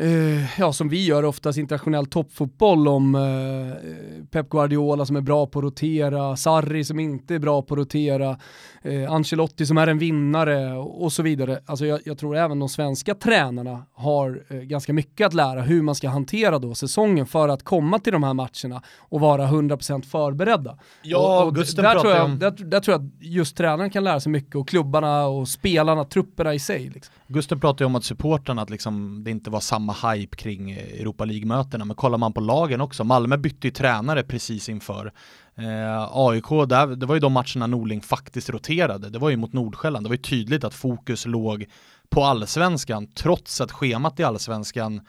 [0.00, 5.46] eh, ja, som vi gör oftast internationell toppfotboll om eh, Pep Guardiola som är bra
[5.46, 8.38] på att rotera, Sarri som inte är bra på att rotera,
[8.84, 11.60] eh, Ancelotti som är en vinnare och, så vidare.
[11.66, 15.82] Alltså jag, jag, tror även de svenska tränarna har eh, ganska mycket att lära hur
[15.82, 20.02] man ska hantera då säsongen för att komma till de här matcherna och vara 100%
[20.02, 20.78] förberedda.
[21.02, 22.38] Ja, och, och Gusten där, tror jag, om...
[22.38, 26.04] där, där, tror jag att just tränaren kan lära sig mycket och klubbarna och spelarna,
[26.04, 26.88] trupperna i sig.
[26.88, 27.14] Liksom.
[27.26, 31.24] Gusten pratade ju om att supporterna, att liksom, det inte var samma hype kring Europa
[31.24, 35.12] League-mötena, men kollar man på lagen också, Malmö bytte ju tränare precis inför.
[35.60, 39.52] Eh, AIK, där, det var ju de matcherna Norling faktiskt roterade, det var ju mot
[39.52, 41.66] Nordsjälland, det var ju tydligt att fokus låg
[42.08, 45.00] på allsvenskan, trots att schemat i allsvenskan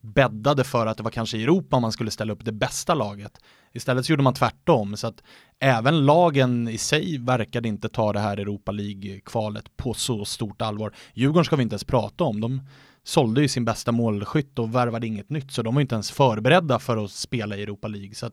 [0.00, 3.38] bäddade för att det var kanske i Europa man skulle ställa upp det bästa laget.
[3.72, 5.22] Istället så gjorde man tvärtom, så att
[5.58, 10.92] även lagen i sig verkade inte ta det här Europa League-kvalet på så stort allvar.
[11.14, 12.60] Djurgården ska vi inte ens prata om, de
[13.04, 16.78] sålde ju sin bästa målskytt och värvade inget nytt, så de var inte ens förberedda
[16.78, 18.14] för att spela i Europa League.
[18.14, 18.30] Så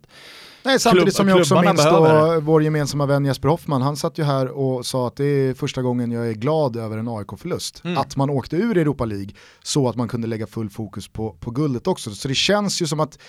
[0.64, 4.24] Nej, samtidigt som jag också minns då vår gemensamma vän Jesper Hoffman, han satt ju
[4.24, 7.82] här och sa att det är första gången jag är glad över en AIK-förlust.
[7.84, 7.98] Mm.
[7.98, 9.30] Att man åkte ur Europa League
[9.64, 12.12] så att man kunde lägga full fokus på, på guldet också.
[12.12, 13.20] Så det känns ju som att,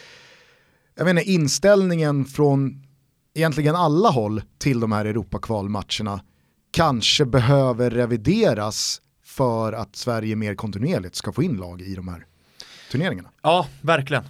[0.97, 2.83] jag vet inte, inställningen från
[3.35, 6.21] egentligen alla håll till de här Europakvalmatcherna
[6.71, 9.01] kanske behöver revideras
[9.39, 12.25] för att Sverige mer kontinuerligt ska få in lag i de här
[12.93, 13.29] turneringarna.
[13.43, 14.25] Ja, verkligen.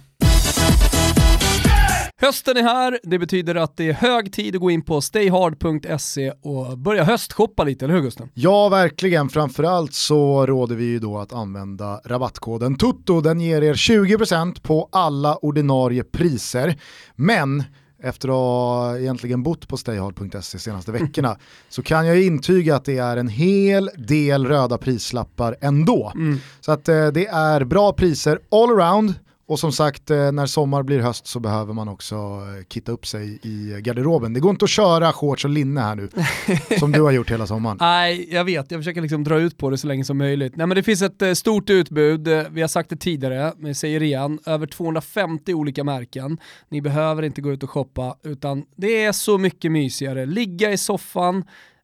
[2.21, 6.31] Hösten är här, det betyder att det är hög tid att gå in på stayhard.se
[6.41, 8.29] och börja höstshoppa lite, eller hur Gusten?
[8.33, 9.29] Ja, verkligen.
[9.29, 13.21] Framförallt så råder vi ju då att använda rabattkoden TUTTO.
[13.21, 16.75] Den ger er 20% på alla ordinarie priser.
[17.15, 17.63] Men
[18.01, 21.37] efter att ha egentligen bott på stayhard.se senaste veckorna
[21.69, 26.11] så kan jag intyga att det är en hel del röda prislappar ändå.
[26.15, 26.37] Mm.
[26.59, 29.13] Så att eh, det är bra priser all around
[29.49, 33.07] och som sagt, eh, när sommar blir höst så behöver man också eh, kitta upp
[33.07, 34.33] sig i garderoben.
[34.33, 36.09] Det går inte att köra shorts och linne här nu,
[36.79, 37.77] som du har gjort hela sommaren.
[37.79, 38.71] Nej, jag vet.
[38.71, 40.55] Jag försöker liksom dra ut på det så länge som möjligt.
[40.55, 43.75] Nej, men det finns ett eh, stort utbud, vi har sagt det tidigare, men jag
[43.75, 46.37] säger igen, över 250 olika märken.
[46.69, 50.25] Ni behöver inte gå ut och shoppa, utan det är så mycket mysigare.
[50.25, 51.43] Ligga i soffan,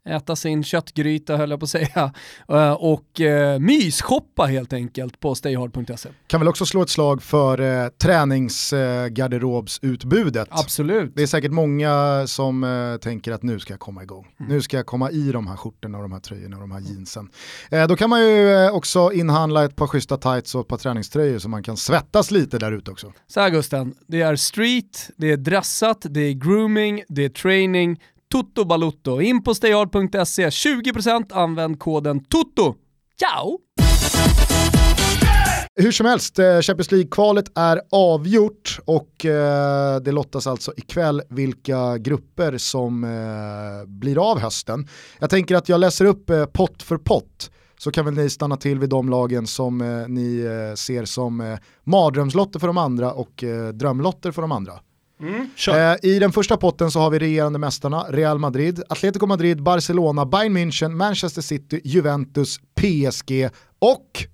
[0.10, 2.13] äta sin köttgryta höll jag på att säga,
[2.50, 6.10] eh, och eh, mysshoppa helt enkelt på stayhard.se.
[6.28, 10.48] Kan väl också slå ett slag för eh, träningsgarderobsutbudet.
[10.52, 11.12] Absolut.
[11.15, 14.28] Det är säkert många som eh, tänker att nu ska jag komma igång.
[14.39, 14.52] Mm.
[14.52, 16.82] Nu ska jag komma i de här skjortorna och de här tröjorna och de här
[16.82, 17.30] jeansen.
[17.72, 20.78] Eh, då kan man ju eh, också inhandla ett par schyssta tights och ett par
[20.78, 23.13] träningströjor så man kan svettas lite där ute också.
[23.28, 28.00] Så här Gusten, det är street, det är dressat, det är grooming, det är training,
[28.36, 29.21] Toto Balutto.
[29.21, 32.76] In på stayhard.se, 20% använd koden TOTO.
[33.19, 33.60] Ciao!
[35.76, 41.98] Hur som helst, eh, Champions League-kvalet är avgjort och eh, det lottas alltså ikväll vilka
[41.98, 44.88] grupper som eh, blir av hösten.
[45.19, 48.80] Jag tänker att jag läser upp pott för pott så kan väl ni stanna till
[48.80, 50.43] vid de lagen som ni
[50.78, 53.43] ser som mardrömslotter för de andra och
[53.74, 54.74] drömlotter för de andra.
[55.19, 55.49] Mm,
[56.04, 60.58] I den första potten så har vi regerande mästarna Real Madrid, Atletico Madrid, Barcelona, Bayern
[60.58, 63.49] München, Manchester City, Juventus, PSG
[63.80, 64.25] och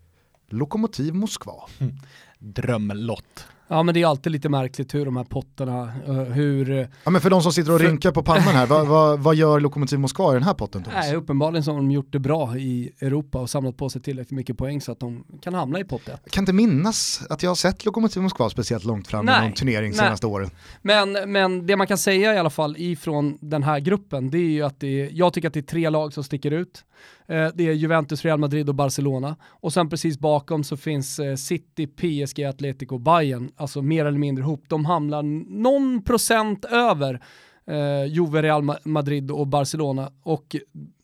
[0.50, 1.54] Lokomotiv Moskva.
[1.80, 1.94] Mm.
[2.40, 3.46] Drömlott.
[3.72, 6.90] Ja men det är alltid lite märkligt hur de här potterna, uh, hur...
[7.04, 7.88] Ja men för de som sitter och för...
[7.88, 11.06] rynkar på pannan här, vad, vad, vad, gör Lokomotiv Moskva i den här potten Thomas?
[11.06, 14.38] Nej, uppenbarligen så har de gjort det bra i Europa och samlat på sig tillräckligt
[14.38, 16.18] mycket poäng så att de kan hamna i potten.
[16.24, 19.54] Jag kan inte minnas att jag har sett Lokomotiv Moskva speciellt långt fram i någon
[19.54, 20.00] turnering Nej.
[20.00, 20.50] senaste åren.
[20.82, 24.52] Men, men det man kan säga i alla fall ifrån den här gruppen, det är
[24.52, 26.84] ju att det är, jag tycker att det är tre lag som sticker ut.
[27.32, 29.36] Eh, det är Juventus, Real Madrid och Barcelona.
[29.44, 34.18] Och sen precis bakom så finns eh, City, PSG, Atletico och Bayern, alltså mer eller
[34.18, 34.64] mindre ihop.
[34.68, 35.24] De hamnar
[35.62, 37.22] någon procent över
[37.68, 40.12] eh, Juve, Real Madrid och Barcelona.
[40.24, 40.56] Och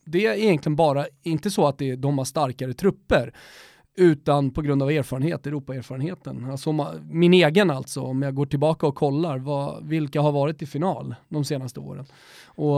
[0.06, 3.34] det är egentligen bara, inte så att det, de har starkare trupper,
[3.98, 6.52] utan på grund av erfarenhet, Europaerfarenheten.
[6.52, 6.72] Alltså,
[7.10, 11.16] min egen alltså, om jag går tillbaka och kollar vad, vilka har varit i final
[11.30, 12.06] de senaste åren.
[12.46, 12.78] Och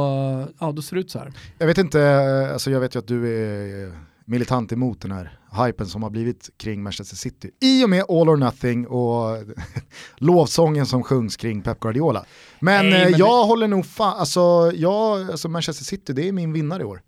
[0.59, 1.33] ja, då ser det ut så här.
[1.57, 3.93] Jag vet inte, alltså jag vet ju att du är
[4.25, 7.51] militant emot den här hypen som har blivit kring Manchester City.
[7.59, 9.37] I och med All or Nothing och
[10.17, 12.25] lovsången som sjungs kring Pep Guardiola.
[12.59, 13.47] Men, nej, men jag det...
[13.47, 17.01] håller nog fan, alltså, jag, alltså Manchester City det är min vinnare i år.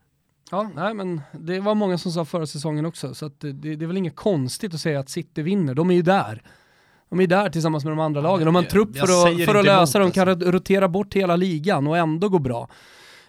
[0.51, 3.87] Ja, nej men det var många som sa förra säsongen också, så det, det, är
[3.87, 6.43] väl inget konstigt att säga att City vinner, de är ju där.
[7.09, 8.45] De är där tillsammans med de andra lagen.
[8.45, 9.99] De har en trupp för att, för att lösa.
[9.99, 10.51] De kan alltså.
[10.51, 12.69] rotera bort hela ligan och ändå gå bra.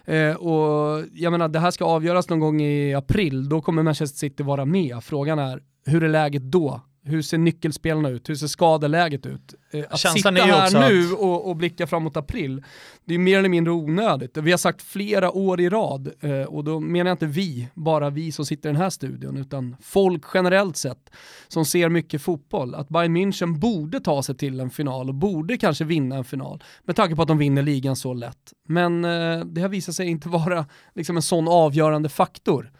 [0.05, 3.49] Eh, och jag menar, det här ska avgöras någon gång i april.
[3.49, 5.03] Då kommer Manchester City vara med.
[5.03, 6.81] Frågan är, hur är läget då?
[7.03, 8.29] Hur ser nyckelspelarna ut?
[8.29, 9.53] Hur ser skadeläget ut?
[9.73, 12.63] Eh, att Känslan sitta här nu och, och blicka framåt april,
[13.05, 14.37] det är mer eller mindre onödigt.
[14.37, 18.09] Vi har sagt flera år i rad, eh, och då menar jag inte vi, bara
[18.09, 21.09] vi som sitter i den här studion, utan folk generellt sett
[21.47, 25.57] som ser mycket fotboll, att Bayern München borde ta sig till en final och borde
[25.57, 28.53] kanske vinna en final, med tanke på att de vinner ligan så lätt.
[28.67, 32.71] Men eh, det har visat sig inte vara liksom, en sån avgörande faktor.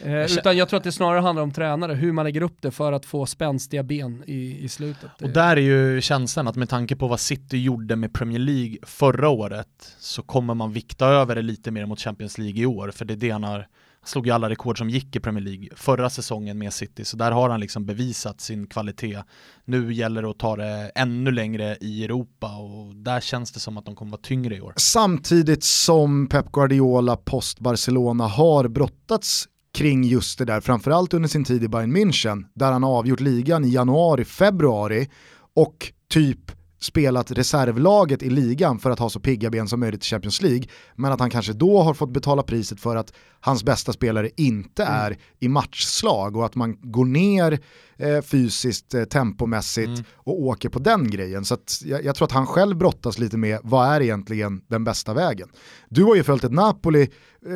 [0.00, 2.70] Eh, utan jag tror att det snarare handlar om tränare, hur man lägger upp det
[2.70, 5.22] för att få spänstiga ben i, i slutet.
[5.22, 8.78] Och där är ju känslan att med tanke på vad City gjorde med Premier League
[8.82, 12.90] förra året så kommer man vikta över det lite mer mot Champions League i år,
[12.90, 13.66] för det är det han har
[14.04, 17.32] slog ju alla rekord som gick i Premier League förra säsongen med City, så där
[17.32, 19.22] har han liksom bevisat sin kvalitet.
[19.64, 23.76] Nu gäller det att ta det ännu längre i Europa och där känns det som
[23.76, 24.74] att de kommer vara tyngre i år.
[24.76, 31.44] Samtidigt som Pep Guardiola post Barcelona har brottats kring just det där, framförallt under sin
[31.44, 35.08] tid i Bayern München, där han har avgjort ligan i januari, februari
[35.54, 40.06] och typ spelat reservlaget i ligan för att ha så pigga ben som möjligt i
[40.06, 43.92] Champions League, men att han kanske då har fått betala priset för att hans bästa
[43.92, 44.94] spelare inte mm.
[44.94, 47.58] är i matchslag och att man går ner
[47.96, 50.04] eh, fysiskt, eh, tempomässigt mm.
[50.14, 51.44] och åker på den grejen.
[51.44, 55.14] Så jag, jag, tror att han själv brottas lite med vad är egentligen den bästa
[55.14, 55.48] vägen.
[55.88, 57.08] Du har ju följt ett Napoli eh,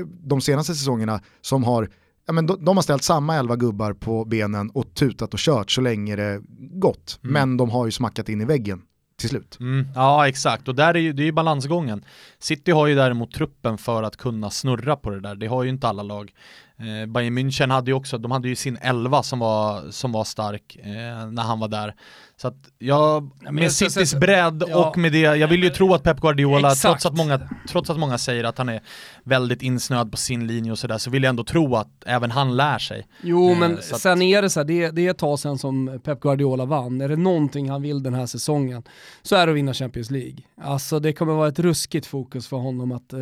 [0.06, 1.88] de senaste säsongerna som har
[2.26, 5.70] ja, men de, de, har ställt samma elva gubbar på benen och tutat och kört
[5.70, 7.20] så länge det gått.
[7.22, 7.32] Mm.
[7.32, 8.82] Men de har ju smackat in i väggen
[9.16, 9.56] till slut.
[9.60, 12.04] Mm, ja exakt, och där är ju, det är ju balansgången.
[12.38, 15.70] City har ju däremot truppen för att kunna snurra på det där, det har ju
[15.70, 16.32] inte alla lag.
[16.78, 20.24] Eh, Bayern München hade ju också, de hade ju sin elva som var, som var
[20.24, 21.94] stark eh, när han var där.
[22.37, 26.02] Så att jag, med Citys bredd ja, och med det, jag vill ju tro att
[26.02, 28.82] Pep Guardiola, trots att, många, trots att många säger att han är
[29.24, 32.56] väldigt insnöad på sin linje och sådär, så vill jag ändå tro att även han
[32.56, 33.06] lär sig.
[33.22, 33.84] Jo, eh, men att...
[33.84, 37.00] sen är det så här, det, det är ett tag sedan som Pep Guardiola vann.
[37.00, 38.82] Är det någonting han vill den här säsongen
[39.22, 40.38] så är det att vinna Champions League.
[40.62, 43.20] Alltså det kommer vara ett ruskigt fokus för honom att, eh,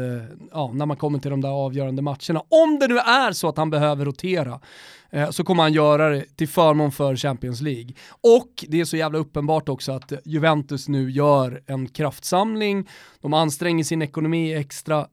[0.52, 2.42] ja, när man kommer till de där avgörande matcherna.
[2.48, 4.60] Om det nu är så så att han behöver rotera,
[5.10, 7.94] eh, så kommer han göra det till förmån för Champions League.
[8.38, 12.88] Och det är så jävla uppenbart också att Juventus nu gör en kraftsamling,
[13.20, 15.06] de anstränger sin ekonomi extra,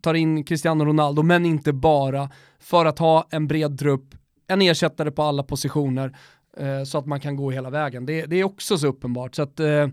[0.00, 4.14] tar in Cristiano Ronaldo, men inte bara, för att ha en bred trupp,
[4.48, 6.16] en ersättare på alla positioner,
[6.56, 8.06] eh, så att man kan gå hela vägen.
[8.06, 9.34] Det, det är också så uppenbart.
[9.34, 9.88] Så att, eh,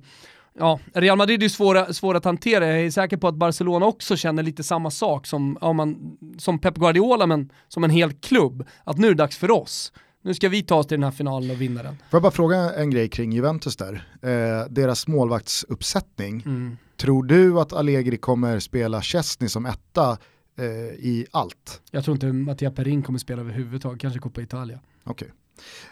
[0.59, 2.67] ja, Real Madrid är svåra, svåra att hantera.
[2.67, 6.59] Jag är säker på att Barcelona också känner lite samma sak som, ja, man, som
[6.59, 8.67] Pep Guardiola, men som en hel klubb.
[8.83, 9.93] Att nu är det dags för oss.
[10.21, 11.95] Nu ska vi ta oss till den här finalen och vinna den.
[11.95, 14.07] Får jag bara fråga en grej kring Juventus där?
[14.21, 16.43] Eh, deras målvaktsuppsättning.
[16.45, 16.77] Mm.
[16.97, 20.17] Tror du att Allegri kommer spela Chesney som etta
[20.57, 20.65] eh,
[20.99, 21.81] i allt.
[21.91, 24.79] Jag tror inte Mattia Perin kommer spela överhuvudtaget, kanske Coppa Italia.
[25.03, 25.25] Okej.
[25.25, 25.37] Okay.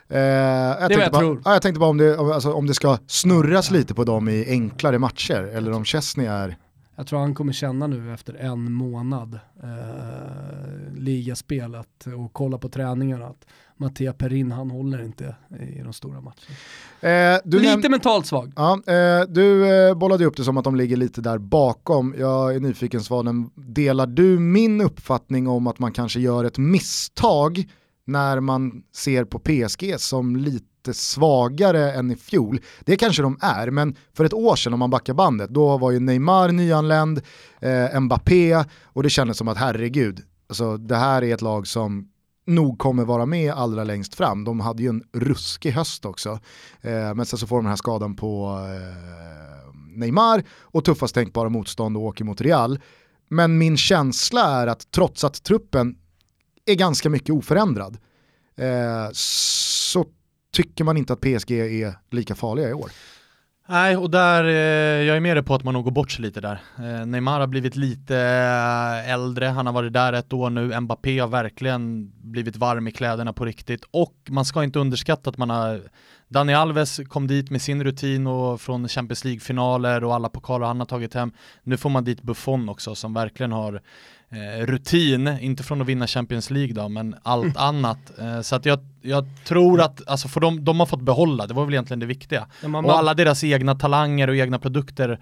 [0.07, 2.97] Eh, jag, det tänkte jag bara, jag tänkte bara om det, alltså, om det ska
[3.07, 6.57] snurras lite på dem i enklare matcher eller om Chesney är
[7.01, 13.25] jag tror han kommer känna nu efter en månad eh, ligaspelet och kolla på träningarna
[13.25, 13.45] att
[13.77, 15.35] Mattia Perin han håller inte
[15.77, 17.35] i de stora matcherna.
[17.35, 18.53] Eh, lite mentalt svag.
[18.55, 22.15] Ja, eh, du eh, bollade upp det som att de ligger lite där bakom.
[22.17, 27.65] Jag är nyfiken Svanen, delar du min uppfattning om att man kanske gör ett misstag
[28.05, 32.61] när man ser på PSG som lite svagare än i fjol.
[32.79, 35.91] Det kanske de är, men för ett år sedan om man backar bandet, då var
[35.91, 37.21] ju Neymar nyanländ,
[37.59, 42.07] eh, Mbappé och det kändes som att herregud, alltså, det här är ett lag som
[42.45, 44.43] nog kommer vara med allra längst fram.
[44.43, 46.39] De hade ju en ruskig höst också.
[46.81, 51.49] Eh, men sen så får de den här skadan på eh, Neymar och tuffast tänkbara
[51.49, 52.79] motstånd och åker mot Real.
[53.29, 55.95] Men min känsla är att trots att truppen
[56.71, 57.97] är ganska mycket oförändrad
[58.55, 60.05] eh, så
[60.51, 62.91] tycker man inte att PSG är lika farliga i år.
[63.71, 66.21] Nej, och där, eh, jag är med dig på att man nog går bort sig
[66.21, 66.61] lite där.
[66.77, 71.19] Eh, Neymar har blivit lite eh, äldre, han har varit där ett år nu, Mbappé
[71.19, 75.49] har verkligen blivit varm i kläderna på riktigt och man ska inte underskatta att man
[75.49, 75.81] har
[76.27, 80.79] Dani Alves kom dit med sin rutin och från Champions League-finaler och alla pokaler han
[80.79, 81.31] har tagit hem.
[81.63, 83.81] Nu får man dit Buffon också som verkligen har
[84.31, 87.57] eh, rutin, inte från att vinna Champions League då, men allt mm.
[87.57, 88.19] annat.
[88.19, 91.53] Eh, så att jag, jag tror att, alltså för de, de har fått behålla, det
[91.53, 92.47] var väl egentligen det viktiga.
[92.61, 95.19] Ja, och alla deras egna talanger och egna produkter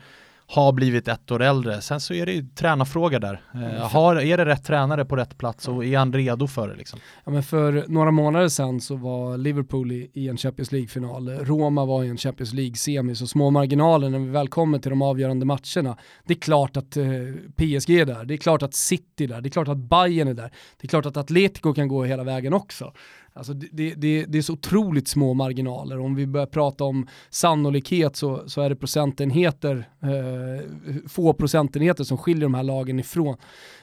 [0.51, 1.81] har blivit ett år äldre.
[1.81, 3.41] Sen så är det ju tränarfråga där.
[3.53, 6.75] Eh, har, är det rätt tränare på rätt plats och är han redo för det?
[6.75, 6.99] Liksom?
[7.25, 11.29] Ja, men för några månader sedan så var Liverpool i, i en Champions League-final.
[11.29, 15.01] Roma var i en Champions League-semi, så små marginaler när vi väl kommer till de
[15.01, 15.97] avgörande matcherna.
[16.25, 17.05] Det är klart att eh,
[17.55, 20.27] PSG är där, det är klart att City är där, det är klart att Bayern
[20.27, 22.93] är där, det är klart att Atletico kan gå hela vägen också.
[23.33, 25.99] Alltså det, det, det, är så otroligt små marginaler.
[25.99, 32.17] Om vi börjar prata om sannolikhet så, så är det procentenheter, eh, få procentenheter som
[32.17, 33.37] skiljer de här lagen ifrån,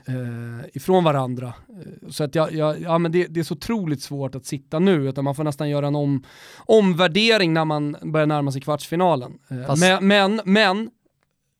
[0.06, 1.46] eh, ifrån varandra.
[1.68, 4.78] Eh, så att jag, jag, ja, men det, det, är så otroligt svårt att sitta
[4.78, 6.24] nu, utan man får nästan göra en om,
[6.58, 9.38] omvärdering när man börjar närma sig kvartsfinalen.
[9.50, 10.90] Eh, men, men, men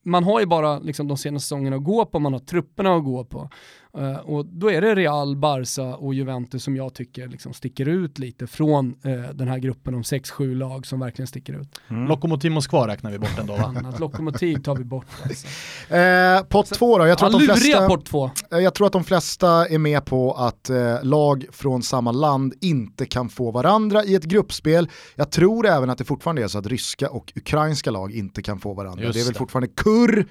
[0.06, 3.04] man har ju bara liksom, de senaste säsongerna att gå på, man har trupperna att
[3.04, 3.50] gå på.
[3.98, 8.18] Uh, och då är det Real, Barca och Juventus som jag tycker liksom sticker ut
[8.18, 11.80] lite från uh, den här gruppen om 6-7 lag som verkligen sticker ut.
[11.88, 12.08] Mm.
[12.08, 13.72] Lokomotiv Moskva räknar vi bort ändå va?
[13.76, 15.06] Annat lokomotiv tar vi bort.
[15.22, 15.46] Alltså.
[15.94, 18.30] Eh, pott två då, jag tror, ja, att de flesta, pott två.
[18.52, 22.54] Eh, jag tror att de flesta är med på att eh, lag från samma land
[22.60, 24.88] inte kan få varandra i ett gruppspel.
[25.14, 28.58] Jag tror även att det fortfarande är så att ryska och ukrainska lag inte kan
[28.58, 29.04] få varandra.
[29.04, 29.38] Just det är väl det.
[29.38, 30.26] fortfarande kurr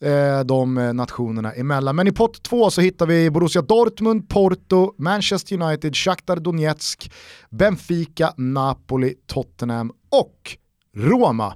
[0.00, 1.96] eh, de eh, nationerna emellan.
[1.96, 7.12] Men i pott två så hittar vi Borussia Dortmund, Porto, Manchester United, Shakhtar Donetsk,
[7.50, 10.56] Benfica, Napoli, Tottenham och
[10.96, 11.54] Roma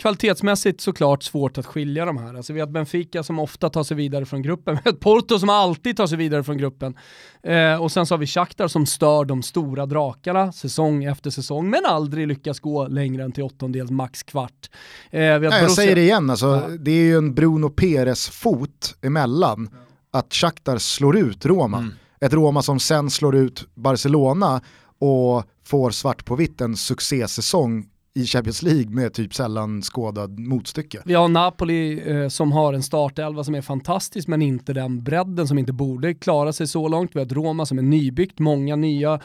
[0.00, 2.34] kvalitetsmässigt såklart svårt att skilja de här.
[2.34, 5.00] Alltså vi har ett Benfica som ofta tar sig vidare från gruppen, vi har ett
[5.00, 6.96] Porto som alltid tar sig vidare från gruppen.
[7.42, 11.70] Eh, och sen så har vi Shakhtar som stör de stora drakarna säsong efter säsong,
[11.70, 14.70] men aldrig lyckas gå längre än till åttondels, max kvart.
[15.10, 16.76] Eh, Nej, jag säger det igen, alltså, ja.
[16.78, 19.70] det är ju en Bruno Perez-fot emellan
[20.10, 21.78] att Shakhtar slår ut Roma.
[21.78, 21.92] Mm.
[22.20, 24.60] Ett Roma som sen slår ut Barcelona
[24.98, 31.02] och får svart på vitt en succésäsong i Champions League med typ sällan skådad motstycke.
[31.04, 35.48] Vi har Napoli eh, som har en startelva som är fantastisk men inte den bredden
[35.48, 37.10] som inte borde klara sig så långt.
[37.14, 39.20] Vi har ett Roma som är nybyggt, många nya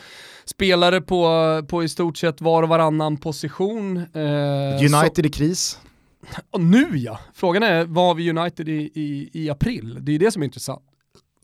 [0.45, 1.27] spelare på,
[1.67, 3.97] på i stort sett var och varannan position.
[3.97, 5.25] Eh, United så...
[5.25, 5.79] i kris.
[6.51, 7.19] Och nu ja!
[7.33, 9.97] Frågan är, vad har vi United i, i, i april?
[10.01, 10.83] Det är det som är intressant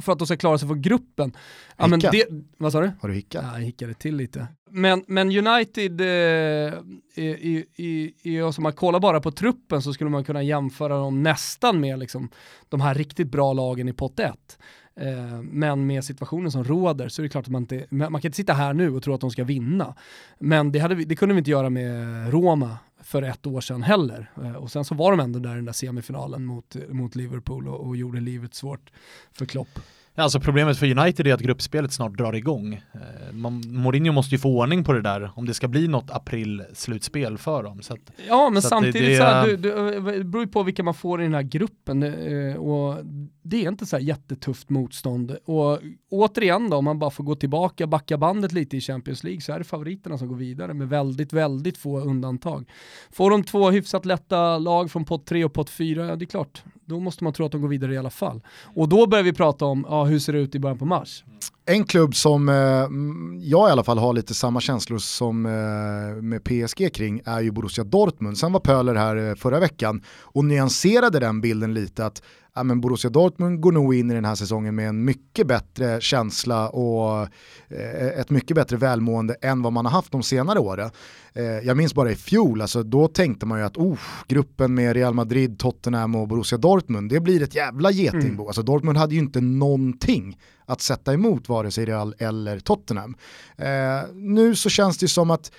[0.01, 1.31] för att de ska klara sig från gruppen.
[1.77, 2.25] Ja, men det,
[2.57, 2.91] vad sa du?
[3.01, 3.43] Har du hickat?
[3.47, 4.47] Ja, jag hickade till lite.
[4.69, 6.73] Men, men United, eh,
[7.15, 11.23] i, i, i, om man kollar bara på truppen så skulle man kunna jämföra dem
[11.23, 12.29] nästan med liksom,
[12.69, 14.57] de här riktigt bra lagen i pott 1.
[14.95, 18.29] Eh, men med situationen som råder så är det klart att man inte, man kan
[18.29, 19.95] inte sitta här nu och tro att de ska vinna.
[20.39, 22.77] Men det, hade det kunde vi inte göra med Roma
[23.11, 24.31] för ett år sedan heller.
[24.43, 27.67] Eh, och sen så var de ändå där i den där semifinalen mot, mot Liverpool
[27.67, 28.91] och, och gjorde livet svårt
[29.31, 29.79] för Klopp.
[30.15, 32.73] Alltså problemet för United är att gruppspelet snart drar igång.
[32.73, 37.37] Eh, Mourinho måste ju få ordning på det där om det ska bli något april-slutspel
[37.37, 37.79] för dem.
[37.89, 39.69] Att, ja, men så samtidigt det, det, så här, du, du,
[40.17, 43.05] det beror ju på vilka man får i den här gruppen eh, och
[43.43, 45.37] det är inte så här jättetufft motstånd.
[45.45, 49.41] Och återigen då, om man bara får gå tillbaka, backa bandet lite i Champions League
[49.41, 52.69] så är det favoriterna som går vidare med väldigt, väldigt få undantag.
[53.11, 56.27] Får de två hyfsat lätta lag från pott 3 och pott 4, ja det är
[56.27, 58.41] klart, då måste man tro att de går vidare i alla fall.
[58.75, 61.23] Och då börjar vi prata om, ja, hur ser det ut i början på mars?
[61.27, 61.39] Mm.
[61.65, 66.21] En klubb som eh, mm, jag i alla fall har lite samma känslor som eh,
[66.21, 68.37] med PSG kring är ju Borussia Dortmund.
[68.37, 72.21] Sen var Pöler här eh, förra veckan och nyanserade den bilden lite att
[72.55, 76.01] ja, men Borussia Dortmund går nog in i den här säsongen med en mycket bättre
[76.01, 77.27] känsla och
[77.67, 80.89] eh, ett mycket bättre välmående än vad man har haft de senare åren.
[81.33, 84.93] Eh, jag minns bara i fjol, alltså, då tänkte man ju att oh, gruppen med
[84.93, 88.27] Real Madrid, Tottenham och Borussia Dortmund, det blir ett jävla getingbo.
[88.27, 88.47] Mm.
[88.47, 93.15] Alltså, Dortmund hade ju inte någonting att sätta emot vare sig Real eller Tottenham.
[93.55, 93.67] Eh,
[94.13, 95.51] nu så känns det som att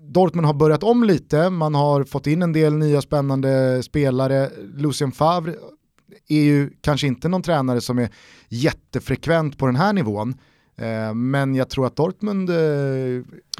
[0.00, 4.50] Dortmund har börjat om lite, man har fått in en del nya spännande spelare.
[4.76, 5.54] Lucien Favre
[6.28, 8.08] är ju kanske inte någon tränare som är
[8.48, 10.34] jättefrekvent på den här nivån.
[10.76, 12.56] Eh, men jag tror att Dortmund, eh,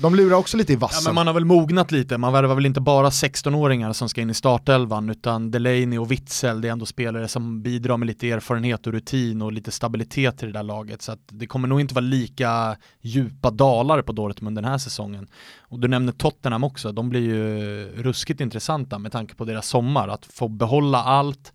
[0.01, 1.03] de lurar också lite i vassen.
[1.05, 4.21] Ja, men man har väl mognat lite, man värvar väl inte bara 16-åringar som ska
[4.21, 8.31] in i startelvan utan Delaney och Witzel, det är ändå spelare som bidrar med lite
[8.31, 11.03] erfarenhet och rutin och lite stabilitet i det där laget.
[11.03, 15.27] Så att det kommer nog inte vara lika djupa dalar på Dortmund den här säsongen.
[15.61, 20.09] Och du nämner Tottenham också, de blir ju ruskigt intressanta med tanke på deras sommar,
[20.09, 21.53] att få behålla allt,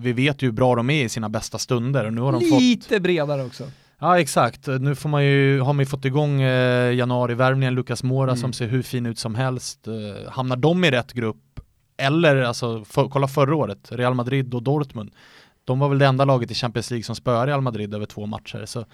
[0.00, 2.04] vi vet ju hur bra de är i sina bästa stunder.
[2.04, 3.02] Och nu har de Lite fått...
[3.02, 3.64] bredare också.
[3.98, 8.30] Ja exakt, nu får man ju, har man ju fått igång eh, januari-värvningen, Lukas Mora
[8.30, 8.36] mm.
[8.36, 9.88] som ser hur fin ut som helst.
[9.88, 11.60] Eh, hamnar de i rätt grupp,
[11.96, 15.10] eller alltså, för, kolla förra året, Real Madrid och Dortmund
[15.66, 18.26] de var väl det enda laget i Champions League som spöade Real Madrid över två
[18.26, 18.64] matcher.
[18.66, 18.84] Så.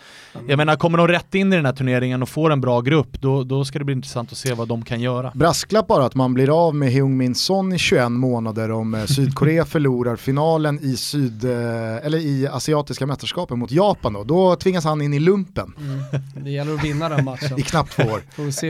[0.49, 3.21] Jag menar, kommer de rätt in i den här turneringen och får en bra grupp,
[3.21, 5.33] då, då ska det bli intressant att se vad de kan göra.
[5.35, 9.05] Brasklapp bara att man blir av med Heung Min Son i 21 månader om eh,
[9.05, 14.25] Sydkorea förlorar finalen i, syd, eh, eller i asiatiska mästerskapen mot Japan då.
[14.25, 15.73] Då tvingas han in i lumpen.
[15.79, 16.45] Mm.
[16.45, 17.55] Det gäller att vinna den matchen.
[17.59, 18.23] I knappt två år.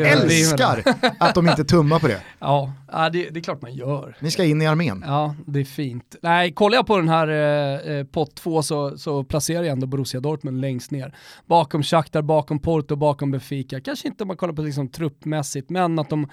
[0.05, 0.82] Älskar
[1.18, 2.20] att de inte tummar på det.
[2.38, 4.16] Ja, det, det, är klart man gör.
[4.20, 5.05] Ni ska in i armén.
[5.07, 6.16] Ja, det är fint.
[6.22, 9.86] Nej, kollar jag på den här eh, eh, pott två så, så placerar jag ändå
[9.86, 11.14] Borussia Dortmund längst ner.
[11.47, 13.80] Bakom Shakhtar, bakom Porto, bakom Benfica.
[13.80, 16.28] Kanske inte om man kollar på liksom truppmässigt, men att de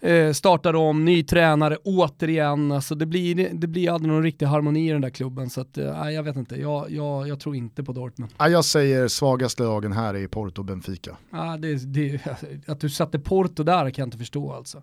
[0.00, 2.72] eh, startar om, ny tränare återigen.
[2.72, 5.50] Alltså det, blir, det blir aldrig någon riktig harmoni i den där klubben.
[5.50, 8.32] Så att, eh, jag vet inte, jag, jag, jag tror inte på Dortmund.
[8.38, 11.16] jag säger svagaste lagen här är Porto och Benfica.
[11.30, 12.20] Ah, det, det,
[12.66, 14.82] att du satte Porto där kan jag inte förstå alltså.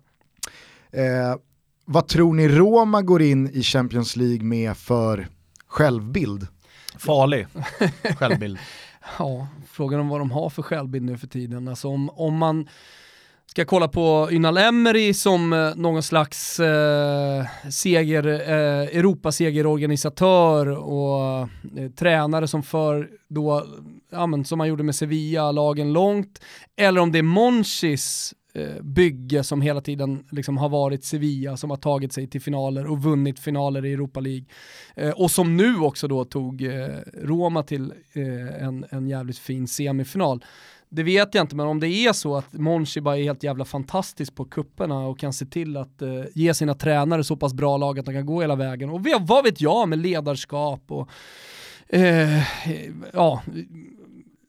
[0.96, 1.36] Eh,
[1.84, 5.28] vad tror ni Roma går in i Champions League med för
[5.66, 6.46] självbild.
[6.98, 7.46] Farlig
[8.18, 8.58] självbild.
[9.18, 11.68] ja, frågan om vad de har för självbild nu för tiden.
[11.68, 12.68] Alltså om, om man
[13.46, 21.40] ska kolla på Ynal Emery som eh, någon slags eh, seger, eh, Europasegerorganisatör och
[21.76, 23.66] eh, tränare som för då,
[24.10, 26.40] ja, men, som man gjorde med Sevilla, lagen långt.
[26.76, 31.70] Eller om det är Monchis Eh, bygge som hela tiden liksom har varit Sevilla som
[31.70, 34.44] har tagit sig till finaler och vunnit finaler i Europa League.
[34.94, 36.88] Eh, och som nu också då tog eh,
[37.22, 40.44] Roma till eh, en, en jävligt fin semifinal.
[40.88, 43.64] Det vet jag inte, men om det är så att Monchi bara är helt jävla
[43.64, 47.76] fantastisk på kupperna och kan se till att eh, ge sina tränare så pass bra
[47.76, 48.90] lag att de kan gå hela vägen.
[48.90, 51.10] Och vad vet jag med ledarskap och
[51.88, 52.42] Eh,
[53.12, 53.42] ja,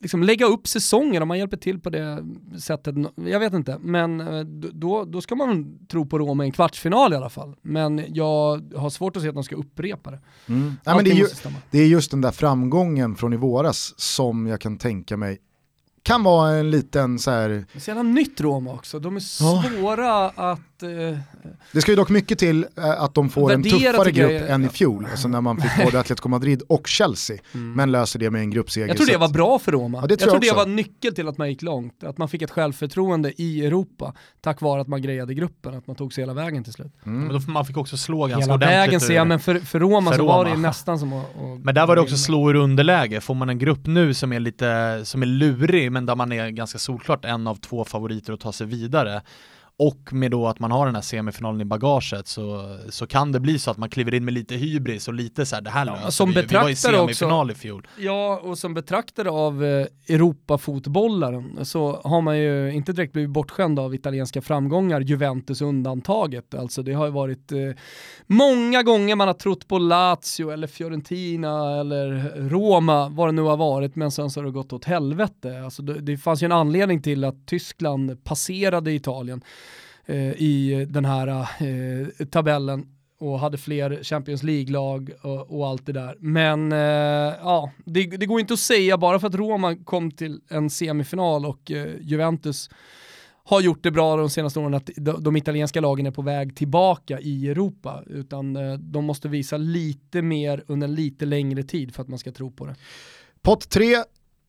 [0.02, 2.26] liksom lägga upp säsongen om man hjälper till på det
[2.60, 2.96] sättet.
[3.16, 4.40] Jag vet inte, men eh,
[4.74, 7.56] då, då ska man tro på Roma i en kvartsfinal i alla fall.
[7.62, 10.20] Men jag har svårt att se att de ska upprepa det.
[10.48, 10.74] Mm.
[10.84, 11.28] Ja, men det, är ju,
[11.72, 15.40] det är just den där framgången från i våras som jag kan tänka mig
[16.08, 17.50] kan vara en liten så här...
[17.50, 20.34] Det är så jävla nytt Roma också, de är svåra ja.
[20.36, 20.77] att...
[20.84, 21.18] Eh...
[21.72, 24.66] Det ska ju dock mycket till eh, att de får en tuffare grupp jag, än
[24.66, 27.74] i fjol, alltså när man fick både Atletico Madrid och Chelsea, mm.
[27.74, 28.88] men löser det med en gruppseger.
[28.88, 29.98] Jag tror det var bra för Roma.
[29.98, 32.42] Ja, jag tror jag det var nyckel till att man gick långt, att man fick
[32.42, 36.34] ett självförtroende i Europa, tack vare att man grejade gruppen, att man tog sig hela
[36.34, 36.92] vägen till slut.
[37.06, 37.20] Mm.
[37.20, 38.72] Men då man fick också slå ganska hela ordentligt.
[38.72, 40.38] Hela vägen ser jag, men för, för Roma för så Roma.
[40.38, 41.26] var det nästan som att...
[41.62, 44.40] Men där var det också slå ur underläge, får man en grupp nu som är
[44.40, 48.34] lite, som är lurig, men där man är ganska ganska solklart en av två favoriter
[48.34, 49.22] att ta sig vidare
[49.80, 53.40] och med då att man har den här semifinalen i bagaget så, så kan det
[53.40, 55.86] bli så att man kliver in med lite hybris och lite så här, det här
[55.86, 56.42] ja, löser som vi.
[56.42, 57.88] vi var i semifinal också, i fjol.
[57.98, 63.80] Ja, och som betraktare av eh, Europafotbollaren så har man ju inte direkt blivit bortskämd
[63.80, 66.54] av italienska framgångar, Juventus undantaget.
[66.54, 67.58] Alltså det har ju varit eh,
[68.28, 73.58] många gånger man har trott på Lazio eller Fiorentina eller Roma, vad det nu har
[73.58, 75.62] varit, men sen så har det gått åt helvete.
[75.64, 79.42] Alltså det, det fanns ju en anledning till att Tyskland passerade Italien
[80.10, 82.86] Eh, i den här eh, tabellen
[83.20, 86.18] och hade fler Champions League-lag och, och, allt det där.
[86.20, 90.42] Men eh, ja, det, det, går inte att säga bara för att Roma kom till
[90.50, 92.70] en semifinal och eh, Juventus
[93.44, 96.56] har gjort det bra de senaste åren att de, de italienska lagen är på väg
[96.56, 101.96] tillbaka i Europa, utan eh, de måste visa lite mer under en lite längre tid
[101.96, 102.76] för att man ska tro på det.
[103.42, 103.96] Pott 3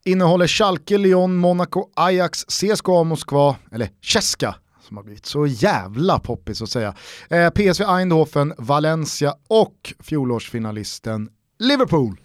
[0.05, 4.55] innehåller Schalke, Lyon, Monaco, Ajax, CSKA Moskva, eller Ceska
[4.89, 6.95] som har blivit så jävla poppis att säga.
[7.31, 11.29] Eh, PSV Eindhoven, Valencia och fjolårsfinalisten
[11.59, 12.21] Liverpool.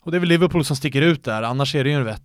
[0.00, 2.22] Och det är väl Liverpool som sticker ut där, annars är det ju en, rätt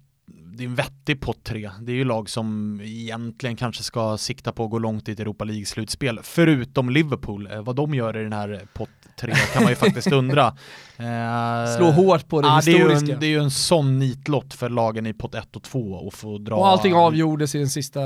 [0.60, 1.72] det är en vettig pott tre.
[1.82, 5.20] Det är ju lag som egentligen kanske ska sikta på att gå långt i ett
[5.20, 7.52] Europa League-slutspel, förutom Liverpool.
[7.52, 8.90] Eh, vad de gör i den här pott
[9.20, 10.48] tre kan man ju faktiskt undra.
[11.00, 13.06] Eh, Slå hårt på det ah, historiska.
[13.06, 15.64] Det är, en, det är ju en sån nitlott för lagen i pott 1 och
[15.64, 16.56] 2 att få dra...
[16.56, 18.02] Och allting avgjordes i den sista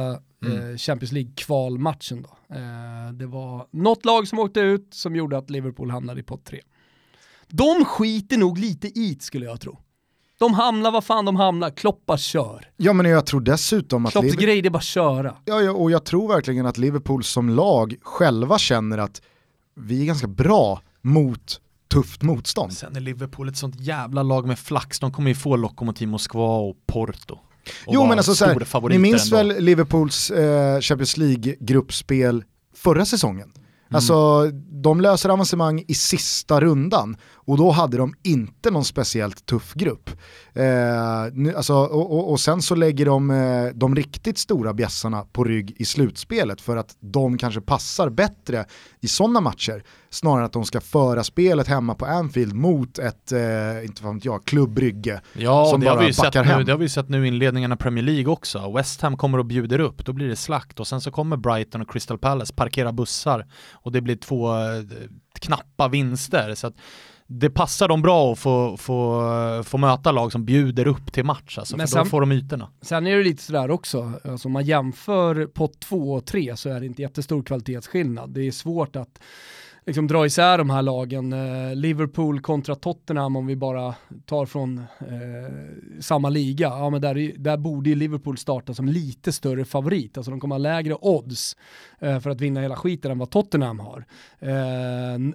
[0.45, 0.72] Mm.
[0.72, 2.56] eh, Champions League-kvalmatchen då.
[2.56, 6.45] Eh, det var något lag som åkte ut som gjorde att Liverpool hamnade i pott
[6.45, 6.60] 3.
[7.47, 9.80] De skiter nog lite i skulle jag tro.
[10.44, 12.70] De hamnar vad fan de hamnar, Klopp bara kör.
[12.78, 14.12] Ja men jag tror dessutom att...
[14.12, 14.46] Klopps Liverpool...
[14.46, 15.36] grej det är bara köra.
[15.46, 19.22] Ja, ja, och jag tror verkligen att Liverpool som lag själva känner att
[19.76, 21.60] vi är ganska bra mot
[21.94, 22.74] tufft motstånd.
[22.74, 26.58] Sen är Liverpool ett sånt jävla lag med flax, de kommer ju få Lokomotiv Moskva
[26.58, 27.34] och Porto.
[27.86, 29.54] Och Jo men alltså såhär, ni minns ändå.
[29.54, 32.44] väl Liverpools eh, Champions League-gruppspel
[32.76, 33.52] förra säsongen?
[33.94, 33.96] Mm.
[33.96, 34.50] Alltså
[34.84, 40.10] de löser avancemang i sista rundan och då hade de inte någon speciellt tuff grupp.
[40.54, 40.64] Eh,
[41.34, 45.44] nu, alltså, och, och, och sen så lägger de eh, de riktigt stora bjässarna på
[45.44, 48.66] rygg i slutspelet för att de kanske passar bättre
[49.02, 53.86] i sådana matcher snarare att de ska föra spelet hemma på Anfield mot ett, eh,
[53.86, 56.66] inte fan jag, klubbrygge Ja, som det har, bara vi ju sett backar nu, hem.
[56.66, 58.72] det har vi sett nu i inledningen av Premier League också.
[58.76, 61.82] West Ham kommer och bjuder upp, då blir det slakt och sen så kommer Brighton
[61.82, 64.84] och Crystal Palace parkera bussar och det blir två eh,
[65.39, 66.56] knappa vinster.
[66.56, 66.74] Så att
[67.28, 71.57] det passar dem bra att få, få, få möta lag som bjuder upp till match,
[71.57, 72.69] alltså, Men för då sen- får de ytorna.
[72.82, 76.69] Sen är det lite sådär också, alltså om man jämför pott 2 och 3 så
[76.69, 78.30] är det inte jättestor kvalitetsskillnad.
[78.30, 79.19] Det är svårt att
[79.86, 81.34] liksom dra isär de här lagen.
[81.34, 87.18] Eh, Liverpool kontra Tottenham om vi bara tar från eh, samma liga, ja men där,
[87.18, 90.18] är- där borde ju Liverpool starta som lite större favorit.
[90.18, 91.58] Alltså de kommer ha lägre odds
[92.00, 94.06] eh, för att vinna hela skiten än vad Tottenham har.
[94.40, 94.52] Eh,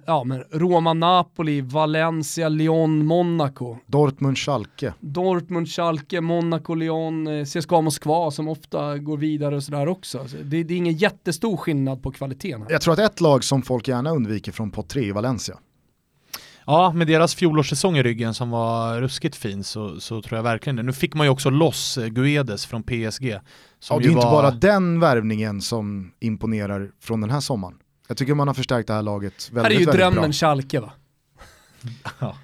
[0.07, 3.77] ja men Roma, Napoli, Valencia, Lyon, Monaco.
[3.87, 4.95] Dortmund, Schalke.
[5.01, 10.29] Dortmund, Schalke, Monaco, Lyon, eh, CSKA Moskva som ofta går vidare och sådär också.
[10.29, 12.63] Så det, det är ingen jättestor skillnad på kvaliteten.
[12.63, 12.71] här.
[12.71, 15.59] Jag tror att ett lag som folk gärna undviker från pott 3 är Valencia.
[16.66, 20.76] Ja, med deras fjolårssäsong i ryggen som var ruskigt fin så, så tror jag verkligen
[20.76, 20.82] det.
[20.82, 23.39] Nu fick man ju också loss eh, Guedes från PSG.
[23.80, 27.41] Som Ja, det är ju inte var- bara den värvningen som imponerar från den här
[27.41, 27.74] sommaren.
[28.09, 30.32] Jag tycker man har förstärkt det här laget väldigt, här är ju väldigt drömmen bra.
[30.32, 30.93] Schalke va?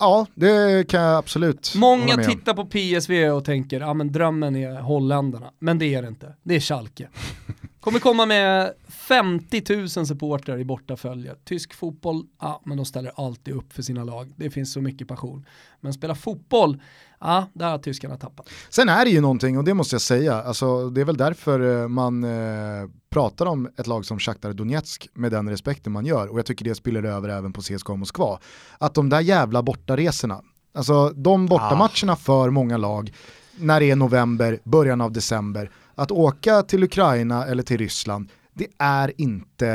[0.00, 4.80] Ja, det kan jag absolut Många tittar på PSV och tänker, ja men drömmen är
[4.80, 5.50] holländarna.
[5.58, 6.34] Men det är det inte.
[6.42, 7.08] Det är Schalke.
[7.80, 8.72] Kommer komma med
[9.08, 11.34] 50 000 supportrar i bortafölje.
[11.44, 14.32] Tysk fotboll, ja men de ställer alltid upp för sina lag.
[14.36, 15.46] Det finns så mycket passion.
[15.80, 16.82] Men spela fotboll,
[17.20, 18.48] ja där har tyskarna tappat.
[18.70, 21.82] Sen är det ju någonting, och det måste jag säga, alltså, det är väl därför
[21.82, 26.28] eh, man eh, pratar om ett lag som Shakhtar Donetsk med den respekten man gör,
[26.28, 28.38] och jag tycker det spiller över även på CSKA Moskva.
[28.78, 30.42] Att de där jävla bortaresorna,
[30.74, 33.12] alltså de bortamatcherna för många lag,
[33.56, 38.28] när det är november, början av december, att åka till Ukraina eller till Ryssland,
[38.58, 39.66] det är inte,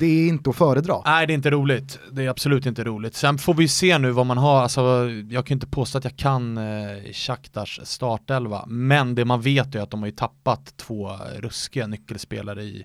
[0.00, 0.96] det är inte att föredra.
[1.04, 3.14] Nej det är inte roligt, det är absolut inte roligt.
[3.14, 6.16] Sen får vi se nu vad man har, alltså jag kan inte påstå att jag
[6.16, 11.10] kan eh, Shakhtars startelva, men det man vet är att de har ju tappat två
[11.38, 12.84] ruskiga nyckelspelare i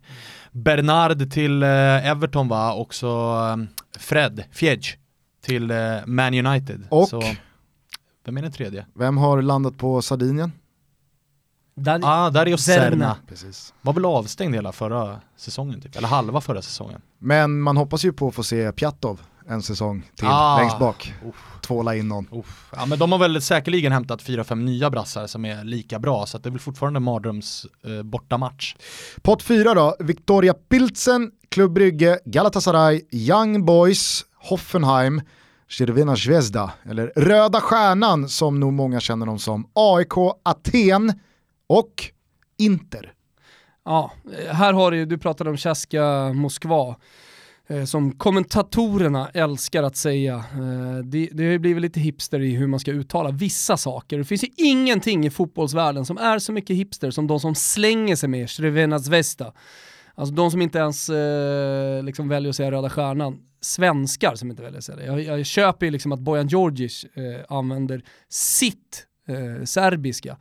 [0.51, 3.57] Bernard till eh, Everton va, och så eh,
[3.99, 4.97] Fred, Fjedge
[5.45, 6.87] till eh, Man United.
[6.89, 7.07] Och?
[7.07, 7.23] Så,
[8.25, 8.85] vem är den tredje?
[8.95, 10.51] Vem har landat på Sardinien?
[11.79, 12.89] Där, Ah, Dario Serna.
[12.89, 13.15] Serna.
[13.27, 13.73] Precis.
[13.81, 17.01] Var väl avstängd hela förra säsongen typ, eller halva förra säsongen.
[17.19, 20.57] Men man hoppas ju på att få se Pjatov en säsong till Ah.
[20.59, 21.13] längst bak.
[21.29, 21.35] Uff.
[21.61, 22.27] Tvåla in någon.
[22.31, 22.69] Uff.
[22.75, 26.37] Ja men de har väl säkerligen hämtat 4-5 nya brassar som är lika bra så
[26.37, 28.75] att det är väl fortfarande en mardröms eh, bortamatch.
[29.21, 35.21] Pott 4 då, Victoria Pilsen, Klubb Brygge, Galatasaray, Young Boys, Hoffenheim,
[35.69, 40.13] Cervena Zvezda, eller Röda Stjärnan som nog många känner dem som, AIK
[40.43, 41.19] Aten
[41.67, 42.11] och
[42.57, 43.13] Inter.
[43.85, 44.11] Ja,
[44.49, 46.95] här har du, du pratade om Chaska Moskva.
[47.69, 50.35] Eh, som kommentatorerna älskar att säga.
[50.35, 54.17] Eh, det, det har ju blivit lite hipster i hur man ska uttala vissa saker.
[54.17, 58.15] Det finns ju ingenting i fotbollsvärlden som är så mycket hipster som de som slänger
[58.15, 59.53] sig med Srevena Vesta.
[60.15, 63.39] Alltså de som inte ens eh, liksom väljer att säga Röda Stjärnan.
[63.61, 65.05] Svenskar som inte väljer att säga det.
[65.05, 70.37] Jag, jag köper ju liksom att Bojan Djordjic eh, använder sitt eh, serbiska.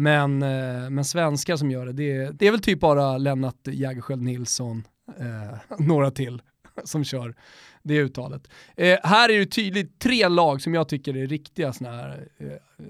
[0.00, 4.22] Men, eh, men svenskar som gör det, det, det är väl typ bara Lennart Jägerskiöld
[4.22, 4.86] Nilsson,
[5.18, 6.42] eh, några till,
[6.84, 7.34] som kör
[7.82, 8.48] det uttalet.
[8.76, 12.46] Eh, här är det tydligt tre lag som jag tycker är riktiga såna här eh,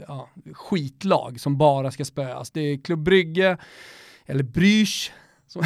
[0.08, 2.50] ja, skitlag som bara ska spöas.
[2.50, 3.56] Det är Klubb Brygge,
[4.26, 5.12] eller Brysch,
[5.46, 5.62] som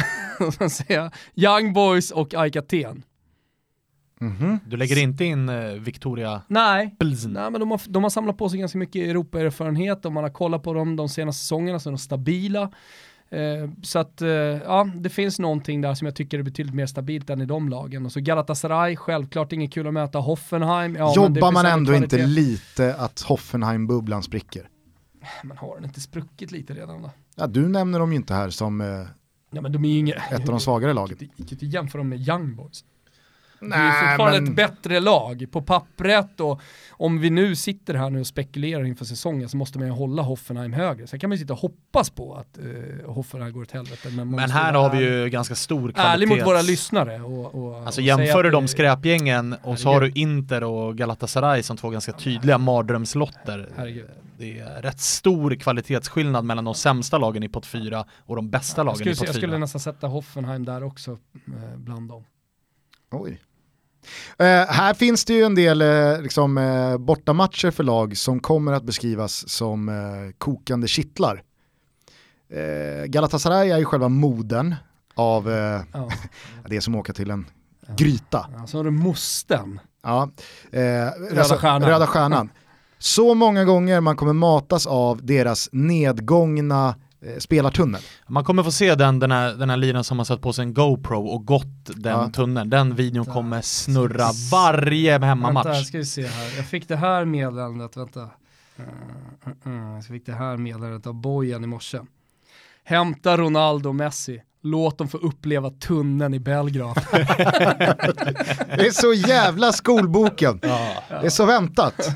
[0.59, 3.03] man säger, Young Boys och AIK Aten.
[4.21, 4.59] Mm -hmm.
[4.67, 8.49] Du lägger inte in eh, Victoria Nej, Nej men de har, de har samlat på
[8.49, 11.91] sig ganska mycket Europa-erfarenhet och man har kollat på dem de senaste säsongerna så är
[11.91, 12.71] de stabila.
[13.29, 16.85] Eh, så att eh, ja, det finns någonting där som jag tycker är betydligt mer
[16.85, 18.05] stabilt än i de lagen.
[18.05, 20.95] Och så Galatasaray, självklart inget kul att möta Hoffenheim.
[20.95, 22.15] Ja, Jobbar man ändå kvalitet.
[22.15, 24.69] inte lite att Hoffenheim-bubblan spricker?
[25.43, 27.11] Men har den inte spruckit lite redan då?
[27.35, 28.87] Ja, du nämner dem ju inte här som eh,
[29.51, 31.17] ja, men de är inga, ett av de svagare lagen.
[31.19, 32.83] Jag kan inte jämföra dem med Young Boys.
[33.69, 34.49] Nej, det är fortfarande men...
[34.49, 36.61] ett bättre lag på pappret och
[36.97, 40.21] om vi nu sitter här nu och spekulerar inför säsongen så måste man ju hålla
[40.21, 41.07] Hoffenheim högre.
[41.07, 44.09] Sen kan man ju sitta och hoppas på att uh, Hoffenheim går åt helvete.
[44.11, 46.01] Men, men här har vi ju ganska stor kvalitet.
[46.01, 47.21] Ärlig mot våra lyssnare.
[47.21, 51.77] Och, och, alltså jämför du de skräpgängen och så har du Inter och Galatasaray som
[51.77, 53.69] två ganska tydliga mardrömslotter.
[53.75, 54.09] Herregud.
[54.37, 58.83] Det är rätt stor kvalitetsskillnad mellan de sämsta lagen i pott 4 och de bästa
[58.83, 59.27] lagen skulle, i pott 4.
[59.27, 61.11] Jag skulle nästan sätta Hoffenheim där också
[61.47, 62.23] eh, bland dem.
[63.11, 63.41] Oj.
[64.41, 68.73] Uh, här finns det ju en del uh, liksom, uh, bortamatcher för lag som kommer
[68.73, 71.43] att beskrivas som uh, kokande kittlar.
[73.05, 74.75] Galatasaray är ju själva moden
[75.15, 76.11] av oh.
[76.69, 77.45] det som åker till en
[77.97, 78.49] gryta.
[78.57, 79.79] Ja, så har du mosten.
[80.03, 80.29] Ja,
[80.71, 81.89] Röda alltså, Stjärnan.
[81.89, 82.49] Röda Stjärnan.
[82.99, 86.95] Så många gånger man kommer matas av deras nedgångna Eh,
[87.37, 88.01] spelartunnel.
[88.27, 90.63] Man kommer få se den, den här, den här linan som har satt på sig
[90.63, 92.29] en GoPro och gått den ja.
[92.29, 92.69] tunneln.
[92.69, 95.65] Den videon kommer snurra varje hemmamatch.
[95.65, 96.57] Vänta, ska vi se här.
[96.57, 98.19] Jag fick det här meddelandet, vänta.
[98.19, 98.27] Uh,
[99.67, 99.95] uh.
[99.95, 101.99] Jag fick det här meddelandet av Bojan i morse.
[102.83, 104.41] Hämta Ronaldo och Messi.
[104.61, 106.95] Låt dem få uppleva tunneln i Belgrad.
[108.77, 110.59] det är så jävla skolboken.
[110.61, 111.03] Ja.
[111.09, 112.09] Det är så väntat.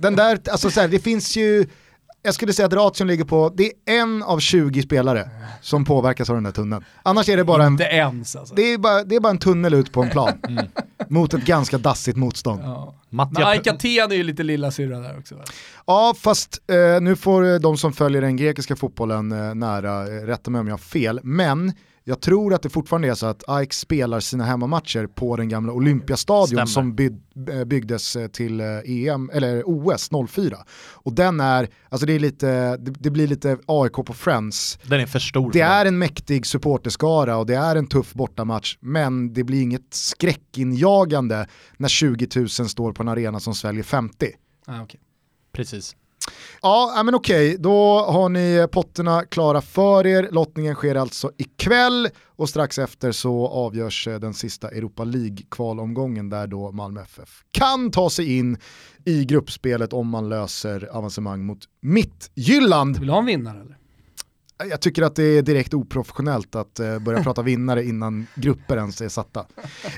[0.00, 1.66] Den där, alltså så här, det finns ju
[2.22, 6.30] jag skulle säga att ration ligger på, det är en av 20 spelare som påverkas
[6.30, 6.84] av den där tunneln.
[7.02, 7.72] Annars är det bara en...
[7.72, 8.54] Inte ens alltså.
[8.54, 10.32] det, är bara, det är bara en tunnel ut på en plan.
[10.50, 10.66] Mm.
[11.08, 12.62] Mot ett ganska dassigt motstånd.
[12.64, 12.94] Ja.
[13.08, 15.34] Men Aika är ju lite lilla syrra där också.
[15.34, 15.44] Va?
[15.86, 20.50] Ja, fast eh, nu får de som följer den grekiska fotbollen eh, nära eh, rätta
[20.50, 21.20] mig om jag har fel.
[21.22, 21.72] Men
[22.04, 25.72] jag tror att det fortfarande är så att AIK spelar sina hemmamatcher på den gamla
[25.72, 26.96] Olympiastadion som
[27.50, 30.56] eh, byggdes eh, till EM, eh, e eller OS 04.
[30.92, 34.78] Och den är, alltså det, är lite, det blir lite AIK på Friends.
[34.82, 35.52] Den är för stor.
[35.52, 39.94] Det är en mäktig supporterskara och det är en tuff bortamatch, men det blir inget
[39.94, 41.46] skräckinjagande
[41.76, 44.26] när 20 000 står på en arena som sväljer 50.
[44.66, 45.00] Ah, okay.
[45.52, 45.96] Precis.
[46.62, 50.28] Ja, men okej, då har ni potterna klara för er.
[50.32, 56.46] Lottningen sker alltså ikväll och strax efter så avgörs eh, den sista Europa League-kvalomgången där
[56.46, 58.56] då Malmö FF kan ta sig in
[59.04, 62.98] i gruppspelet om man löser avancemang mot Mittjylland.
[62.98, 63.79] Vill du ha en vinnare eller?
[64.68, 69.00] Jag tycker att det är direkt oprofessionellt att eh, börja prata vinnare innan grupper ens
[69.00, 69.46] är satta.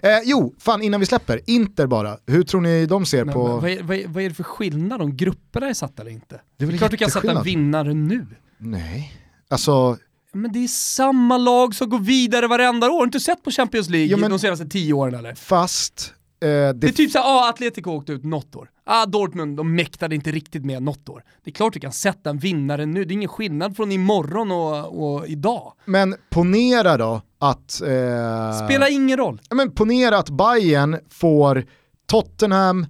[0.03, 2.19] Eh, jo, fan innan vi släpper, Inter bara.
[2.27, 3.43] Hur tror ni de ser men, på...
[3.43, 6.41] Vad, är, vad, är, vad, är, det för skillnad om grupperna är satta eller inte?
[6.57, 8.27] Det är, väl klart du kan sätta en vinnare nu.
[8.59, 9.13] Nej,
[9.49, 9.99] alltså...
[10.33, 12.93] Men det är samma lag som går vidare varenda år.
[12.93, 15.35] Har du inte sett på Champions League ja, men, de senaste tio åren eller?
[15.35, 16.15] Fast
[16.47, 18.71] det, det, är typ såhär, ah, Atletico åkte ut något år.
[18.85, 21.25] Ah, Dortmund, de mäktade inte riktigt med något år.
[21.45, 24.51] Det är klart du kan sätta en vinnare nu, det är ingen skillnad från imorgon
[24.51, 25.73] och, och idag.
[25.85, 27.81] Men ponera då att...
[27.83, 29.41] Eh, Spelar ingen roll.
[29.51, 31.65] Men ponera att Bayern får
[32.07, 32.87] Tottenham,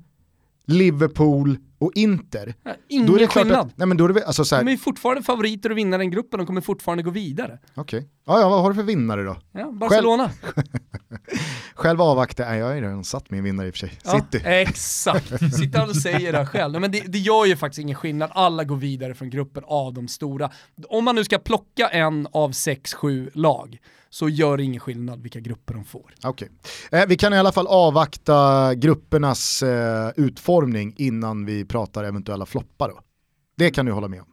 [0.67, 2.55] Liverpool och Inter.
[2.63, 3.59] Ja, ingen då är det skillnad.
[3.59, 5.99] Att, nej men då är det, alltså så här, de är fortfarande favoriter att vinna
[5.99, 7.59] den gruppen, de kommer fortfarande gå vidare.
[7.75, 8.11] Okej, okay.
[8.27, 9.37] ja, ja, vad har du för vinnare då?
[9.53, 10.31] Ja, Barcelona.
[10.41, 10.67] Själv,
[11.75, 14.11] Själv avvaktar, nej jag har ju redan satt min vinnare i och för sig, ja,
[14.11, 14.45] City.
[14.45, 16.81] Exakt, sitter och säger det själv.
[16.81, 20.09] Men det, det gör ju faktiskt ingen skillnad, alla går vidare från gruppen av de
[20.09, 20.51] stora.
[20.89, 23.79] Om man nu ska plocka en av sex, sju lag,
[24.13, 26.15] så gör det ingen skillnad vilka grupper de får.
[26.27, 26.49] Okay.
[26.91, 32.89] Eh, vi kan i alla fall avvakta gruppernas eh, utformning innan vi pratar eventuella floppar.
[32.89, 33.01] Då.
[33.57, 34.29] Det kan du hålla med om.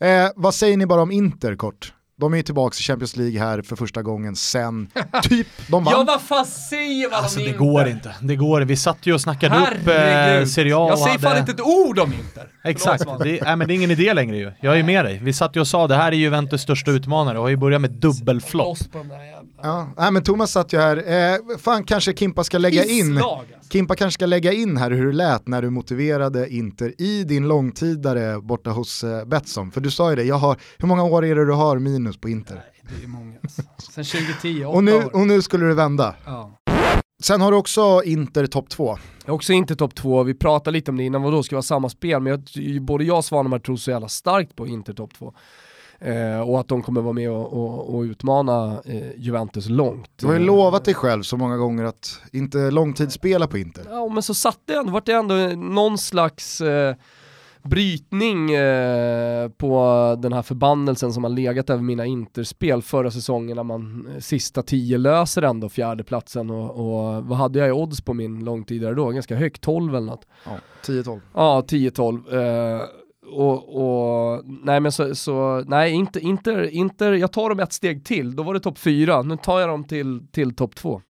[0.00, 1.92] Eh, vad säger ni bara om Inter kort?
[2.20, 4.88] De är ju tillbaka i Champions League här för första gången sen
[5.22, 5.94] typ de vann.
[5.96, 7.58] Ja vad fan säger man alltså, om det Inter?
[7.64, 8.14] går inte.
[8.20, 10.40] Det går Vi satt ju och snackade Herregud.
[10.40, 12.48] upp eh, Serie A Jag säger fan inte ett ord om Inter.
[12.64, 14.52] Exakt, det, äh, men det är ingen idé längre ju.
[14.60, 15.20] Jag är med dig.
[15.22, 17.80] Vi satt ju och sa det här är Juventus största utmanare och har ju börjat
[17.80, 18.78] med dubbelflopp.
[19.62, 23.44] Ja, nej, men Thomas satt ju här, eh, fan kanske Kimpa ska lägga in, alltså.
[23.72, 27.48] Kimpa kanske ska lägga in här hur det lät när du motiverade Inter i din
[27.48, 29.70] långtidare borta hos eh, Betsson.
[29.70, 32.16] För du sa ju det, jag har, hur många år är det du har minus
[32.16, 32.54] på Inter?
[32.54, 33.34] Nej, det är många.
[33.42, 33.62] Alltså.
[33.92, 35.16] Sen 2010, åtta Och nu, år.
[35.16, 36.14] och nu skulle du vända.
[36.24, 36.54] Ja.
[37.22, 38.98] Sen har du också Inter topp 2.
[39.24, 41.56] Jag är också inte topp två, vi pratade lite om det innan, vad då ska
[41.56, 44.92] vara samma spel, men jag, både jag och Svanemar tror så jävla starkt på Inter
[44.92, 45.34] topp två.
[46.00, 50.10] Eh, och att de kommer vara med och, och, och utmana eh, Juventus långt.
[50.16, 53.84] Du har ju lovat dig själv så många gånger att inte långtidsspela på Inter.
[53.90, 56.94] Ja men så satte jag ändå, vart det ändå någon slags eh,
[57.62, 63.64] brytning eh, på den här förbannelsen som har legat över mina interspel förra säsongen när
[63.64, 68.14] man eh, sista tio löser ändå fjärdeplatsen och, och vad hade jag i odds på
[68.14, 69.10] min långtidare då?
[69.10, 70.26] Ganska högt, 12 eller något.
[70.44, 70.52] Ja,
[70.84, 71.20] 10-12.
[71.34, 72.76] Ja, 10-12.
[72.76, 72.82] Eh,
[73.30, 78.04] och, och, nej men så, så nej inte, inte, inte, jag tar dem ett steg
[78.04, 81.02] till, då var det topp fyra, nu tar jag dem till, till topp två.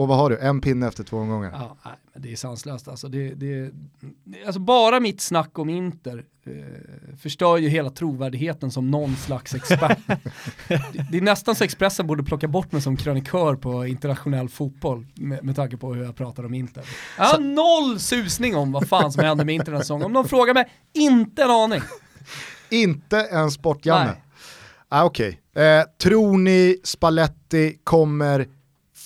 [0.00, 0.38] Och vad har du?
[0.38, 1.50] En pinne efter två omgångar.
[1.52, 3.08] Ja, nej, men det är sanslöst alltså.
[3.08, 3.70] Det, det,
[4.46, 9.98] alltså bara mitt snack om Inter eh, förstör ju hela trovärdigheten som någon slags expert.
[10.68, 15.06] det, det är nästan så Expressen borde plocka bort mig som krönikör på internationell fotboll
[15.14, 16.84] med, med tanke på hur jag pratar om Inter.
[17.18, 20.06] Jag har noll susning om vad fan som händer med Inter den här säsongen.
[20.06, 21.80] Om de frågar mig, inte en aning.
[22.70, 24.16] Inte en sportjanne.
[24.88, 28.46] Ah, Okej, eh, tror ni Spalletti kommer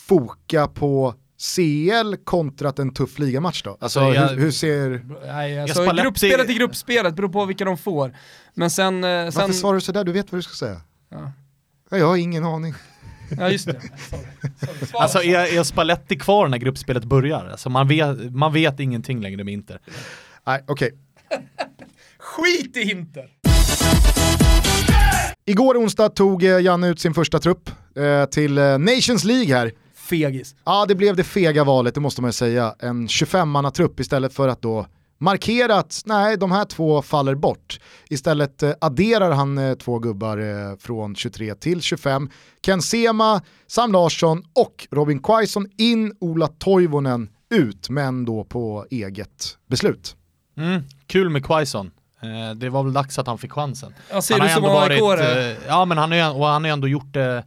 [0.08, 1.14] foka på
[1.56, 3.70] CL kontra en tuff ligamatch då?
[3.80, 5.04] Alltså, Alltså, jag- hur, hur ser...
[5.26, 8.16] Nej, alltså, Gruppspelet är gruppspelet, beror på vilka de får.
[8.54, 9.04] Men sen...
[9.04, 10.04] eh, sen Varför svarar du sådär?
[10.04, 10.80] Du vet vad du ska säga.
[11.08, 11.32] Ja.
[11.90, 12.74] Ja, jag har ingen aning.
[13.38, 13.72] ja just det.
[14.10, 14.22] Sorry.
[14.60, 14.88] Sorry.
[14.92, 17.46] Alltså är, är Spalletti kvar när gruppspelet börjar?
[17.50, 19.78] Alltså man vet, man vet ingenting längre med Inter.
[20.46, 20.90] Nej, okej.
[22.18, 23.30] Skit i Inter!
[25.46, 29.72] Igår onsdag tog eh, Janne ut sin första trupp eh, till eh, Nations League här.
[30.04, 30.54] Fegis.
[30.64, 32.74] Ja, det blev det fega valet, det måste man ju säga.
[32.78, 34.86] En 25-manna-trupp istället för att då
[35.18, 37.80] markera att nej, de här två faller bort.
[38.10, 42.30] Istället eh, adderar han eh, två gubbar eh, från 23 till 25.
[42.64, 49.58] Ken Sema, Sam Larsson och Robin Quaison in, Ola Toivonen ut, men då på eget
[49.70, 50.16] beslut.
[50.56, 51.90] Mm, kul med Quaison.
[52.56, 53.94] Det var väl dags att han fick chansen.
[54.10, 56.62] Ja, ser han du har som aik varit, Ja men han har, ju- och han
[56.62, 57.44] har ju ändå gjort det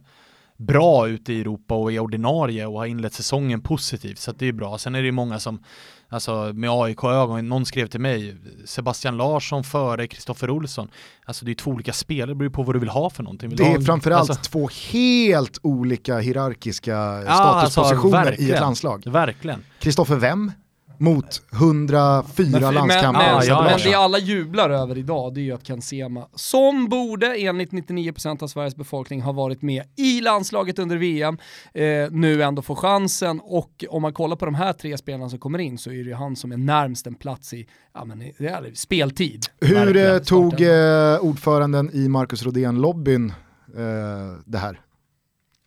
[0.58, 4.52] bra ute i Europa och är ordinarie och har inlett säsongen positivt så det är
[4.52, 4.78] bra.
[4.78, 5.62] Sen är det ju många som,
[6.08, 10.88] alltså med AIK-ögon, någon skrev till mig, Sebastian Larsson före Kristoffer Olsson.
[11.24, 13.22] Alltså det är två olika spelare, det beror ju på vad du vill ha för
[13.22, 13.48] någonting.
[13.48, 19.02] Vill Det är ha- framförallt alltså, två helt olika hierarkiska alltså, statuspositioner i ett landslag.
[19.06, 19.64] Verkligen.
[19.78, 20.52] Kristoffer Wem
[21.00, 23.12] mot 104 Men, landskamper.
[23.12, 26.26] men, Ja, ja, men det alla jublar över idag det är ju att Ken Sema,
[26.34, 31.38] som borde enligt 99% av Sveriges befolkning ha varit med i landslaget under VM,
[31.74, 35.38] eh, nu ändå får chansen och om man kollar på de här tre spelarna som
[35.38, 38.22] kommer in så är det ju han som är närmst en plats i, ja, men,
[38.22, 39.46] i- det är speltid.
[39.60, 43.30] Hur eh, tog eh, ordföranden i Marcus Rodén-lobbyn
[43.76, 44.80] eh, det här?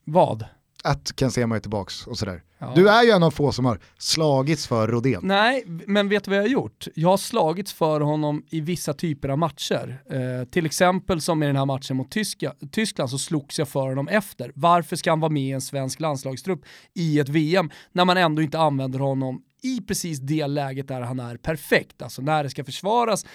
[0.06, 0.46] Vad?
[0.84, 2.44] Att Ken Sema är tillbaks och sådär.
[2.60, 2.72] Ja.
[2.76, 5.20] Du är ju en av få som har slagits för Rodén.
[5.24, 6.88] Nej, men vet du vad jag har gjort?
[6.96, 10.04] Jag har slagits för honom i vissa typer av matcher.
[10.10, 13.88] Eh, till exempel som i den här matchen mot Tyska, Tyskland så slogs jag för
[13.88, 14.52] honom efter.
[14.56, 16.62] Varför ska han vara med i en svensk landslagstrupp
[16.94, 21.20] i ett VM när man ändå inte använder honom i precis det läget där han
[21.20, 23.26] är perfekt, alltså när det ska försvaras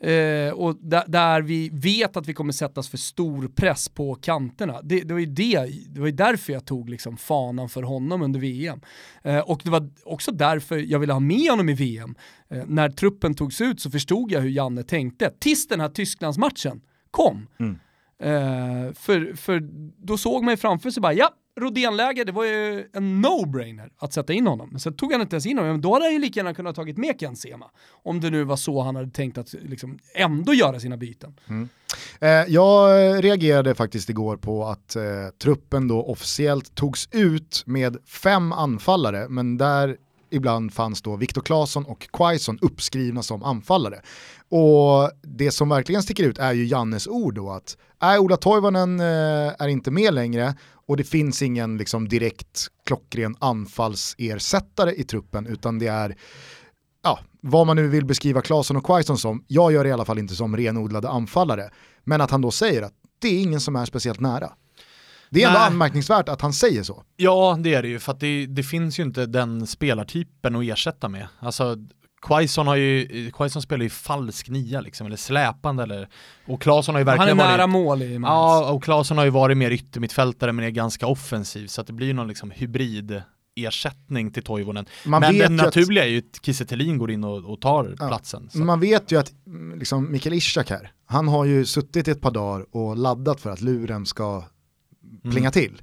[0.00, 0.76] eh, och
[1.06, 4.82] där, vi vet att vi kommer sättas för stor press på kanterna.
[4.82, 8.40] Det, det var ju det, det var därför jag tog liksom fanan för honom under
[8.40, 8.80] VM.
[9.22, 12.14] Eh, och det var också därför jag ville ha med honom i VM.
[12.50, 16.80] Eh, när truppen togs ut så förstod jag hur Janne tänkte, tills den här Tysklandsmatchen
[17.10, 17.46] kom.
[17.60, 17.78] Mm.
[18.22, 19.60] Eh, för, för
[20.06, 21.30] då såg man ju framför sig bara, ja,
[21.60, 24.68] Rodén-läge, det var ju en no-brainer att sätta in honom.
[24.70, 26.54] Men sen tog han inte ens in honom, men då hade han ju lika gärna
[26.54, 27.70] kunnat tagit med Ken Sema.
[27.90, 31.34] Om det nu var så han hade tänkt att liksom, ändå göra sina byten.
[31.48, 31.68] Mm.
[32.20, 32.90] Eh, jag
[33.24, 35.02] reagerade faktiskt igår på att eh,
[35.42, 39.96] truppen då officiellt togs ut med fem anfallare, men där
[40.30, 44.00] ibland fanns då Viktor Claesson och Quaison uppskrivna som anfallare.
[44.48, 49.00] Och det som verkligen sticker ut är ju Jannes ord då att är Ola Toivonen
[49.00, 49.06] eh,
[49.58, 50.54] är inte med längre
[50.92, 56.16] och det finns ingen liksom direkt klockren anfallsersättare i truppen utan det är
[57.02, 60.04] ja, vad man nu vill beskriva Claesson och Quaison som, jag gör det i alla
[60.04, 61.70] fall inte som renodlade anfallare.
[62.04, 64.52] Men att han då säger att det är ingen som är speciellt nära.
[65.30, 65.68] Det är ändå Nej.
[65.68, 67.04] anmärkningsvärt att han säger så.
[67.16, 71.08] Ja, det är det ju, för det, det finns ju inte den spelartypen att ersätta
[71.08, 71.28] med.
[71.38, 71.76] Alltså,
[72.22, 76.08] Quaison, har ju, Quaison spelar ju falsk nia liksom, eller släpande eller,
[76.46, 78.30] och Claesson har ju verkligen Han är nära varit, mål i Mainz.
[78.30, 81.92] Ja, och Claesson har ju varit mer yttermittfältare men är ganska offensiv så att det
[81.92, 83.22] blir någon liksom hybrid
[83.56, 84.86] ersättning till Toivonen.
[85.04, 86.64] Man men vet det ju att- naturliga är ju att Kiese
[86.96, 88.08] går in och, och tar Ja.
[88.08, 88.50] platsen.
[88.52, 88.58] Så.
[88.58, 92.20] Man vet ju att mm, liksom, Mikael Ishak här, han har ju suttit i ett
[92.20, 94.44] par dagar och laddat för att luren ska
[95.22, 95.52] plinga Mm.
[95.52, 95.82] till.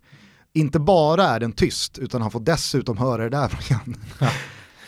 [0.53, 3.95] Inte bara är den tyst, utan han får dessutom höra det där igen.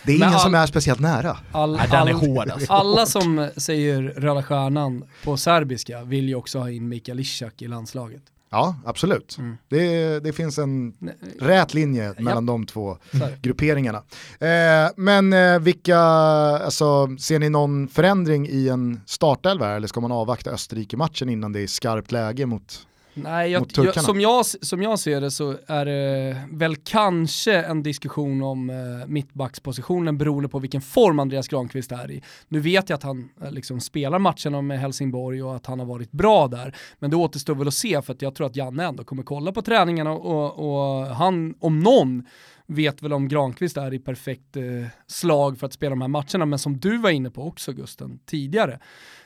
[0.05, 1.37] Det är Men ingen all- som är speciellt nära.
[1.51, 2.73] All, är all- hård alltså.
[2.73, 7.67] Alla som säger Röda Stjärnan på serbiska vill ju också ha in Mikael Ishak i
[7.67, 8.21] landslaget.
[8.53, 9.35] Ja, absolut.
[9.39, 9.57] Mm.
[9.69, 13.37] Det, det finns en Nej, rät linje mellan de två här.
[13.41, 13.97] grupperingarna.
[14.39, 20.11] Eh, men eh, vilka, alltså, ser ni någon förändring i en startelva eller ska man
[20.11, 24.99] avvakta Österrike-matchen innan det är skarpt läge mot Nej, jag, jag, som, jag, som jag
[24.99, 30.81] ser det så är det väl kanske en diskussion om eh, mittbackspositionen beroende på vilken
[30.81, 32.21] form Andreas Granqvist är i.
[32.47, 35.85] Nu vet jag att han eh, liksom spelar matcherna med Helsingborg och att han har
[35.85, 38.85] varit bra där, men det återstår väl att se för att jag tror att Janne
[38.85, 42.23] ändå kommer kolla på träningarna och, och han, om någon,
[42.65, 44.63] vet väl om Granqvist är i perfekt eh,
[45.07, 48.19] slag för att spela de här matcherna, men som du var inne på också Gusten
[48.25, 48.79] tidigare,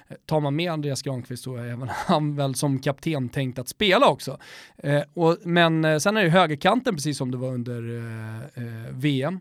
[0.08, 3.70] Eh, tar man med Andreas Granqvist så är även han väl som kapten tänkt att
[3.70, 4.38] spela också.
[4.78, 8.92] Eh, och, men eh, sen är det högerkanten precis som det var under eh, eh,
[8.92, 9.40] VM.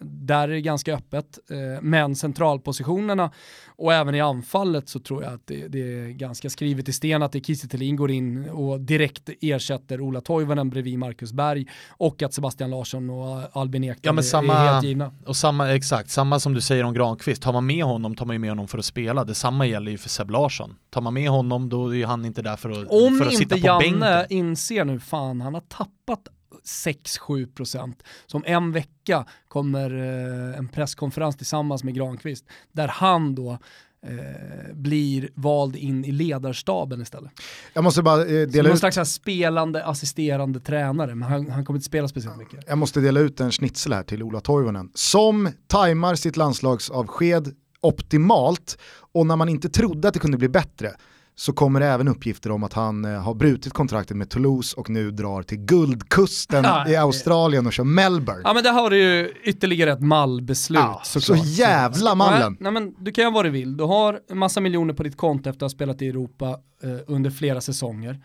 [0.00, 3.30] Där är det ganska öppet, eh, men centralpositionerna
[3.68, 7.22] och även i anfallet så tror jag att det, det är ganska skrivet i sten
[7.22, 12.22] att det är Kiese går in och direkt ersätter Ola Toivonen bredvid Marcus Berg och
[12.22, 15.12] att Sebastian Larsson och Albin Ekdal Ja, men är- samma- är helt givna.
[15.26, 18.34] Och samma, exakt, samma som du säger om Granqvist, tar man med honom tar man
[18.34, 19.24] ju med honom för att spela.
[19.24, 20.74] Detsamma gäller ju för Seb Larsson.
[20.90, 23.42] Tar man med honom då är han inte där för att, Om för att sitta
[23.56, 24.38] inte på Janne bänken.
[24.38, 26.28] inser nu, fan han har tappat
[26.66, 27.94] 6-7%
[28.26, 33.58] som en vecka kommer eh, en presskonferens tillsammans med Granqvist där han då
[34.06, 37.32] eh, blir vald in i ledarstaben istället.
[37.72, 41.50] Jag måste bara eh, Som dela någon ut, slags här spelande, assisterande tränare, men han,
[41.50, 42.64] han kommer inte spela speciellt mycket.
[42.66, 44.90] jag måste dela ut en schnitzel här till Ola Toivonen.
[44.94, 48.78] Som tajmar sitt landslagsavsked optimalt
[49.12, 50.92] och när man inte trodde att det kunde bli bättre
[51.38, 54.90] så kommer det även uppgifter om att han eh, har brutit kontraktet med Toulouse och
[54.90, 58.40] nu drar till guldkusten Ja, i det- Australien och kör Melbourne.
[58.44, 61.38] Ja men där har du ju ytterligare ett mallbeslut Ja, såklart.
[61.38, 62.52] så jävla mallen.
[62.60, 63.76] Nej, nej men du kan göra vad du vill.
[63.76, 66.90] Du har en massa miljoner på ditt konto efter att ha spelat i Europa eh,
[67.06, 68.20] under flera säsonger.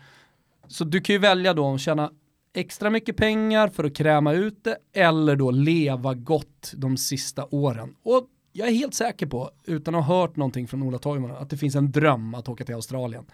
[0.68, 2.10] Så du kan ju välja då att tjäna
[2.54, 7.94] extra mycket pengar för att kräma ut det eller då leva gott de sista åren.
[8.04, 11.50] Och jag är helt säker på, utan att ha hört någonting från Ola Toivonen, att
[11.50, 13.24] det finns en dröm att åka till Australien.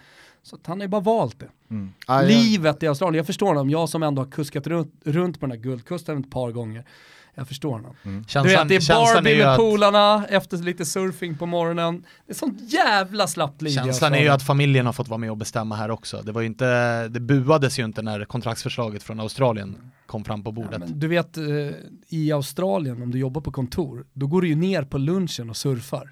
[0.42, 1.48] Så att han har ju bara valt det.
[1.70, 1.92] Mm.
[2.28, 3.70] Livet i Australien, jag förstår honom.
[3.70, 6.84] Jag som ändå har kuskat runt, runt på den här guldkusten ett par gånger.
[7.38, 7.94] Jag förstår honom.
[8.02, 12.04] Du Känslan, vet, det är Barbie ju med att, polarna efter lite surfing på morgonen.
[12.26, 14.22] Det är sånt jävla slappt liv Känslan är Australien.
[14.24, 16.22] ju att familjen har fått vara med och bestämma här också.
[16.22, 19.76] Det var ju inte, det buades ju inte när kontraktsförslaget från Australien
[20.06, 20.78] kom fram på Ja, bordet.
[20.80, 21.44] men du vet, eh,
[22.08, 25.56] i Australien om du jobbar på kontor, då går du ju ner på lunchen och
[25.56, 26.10] surfar.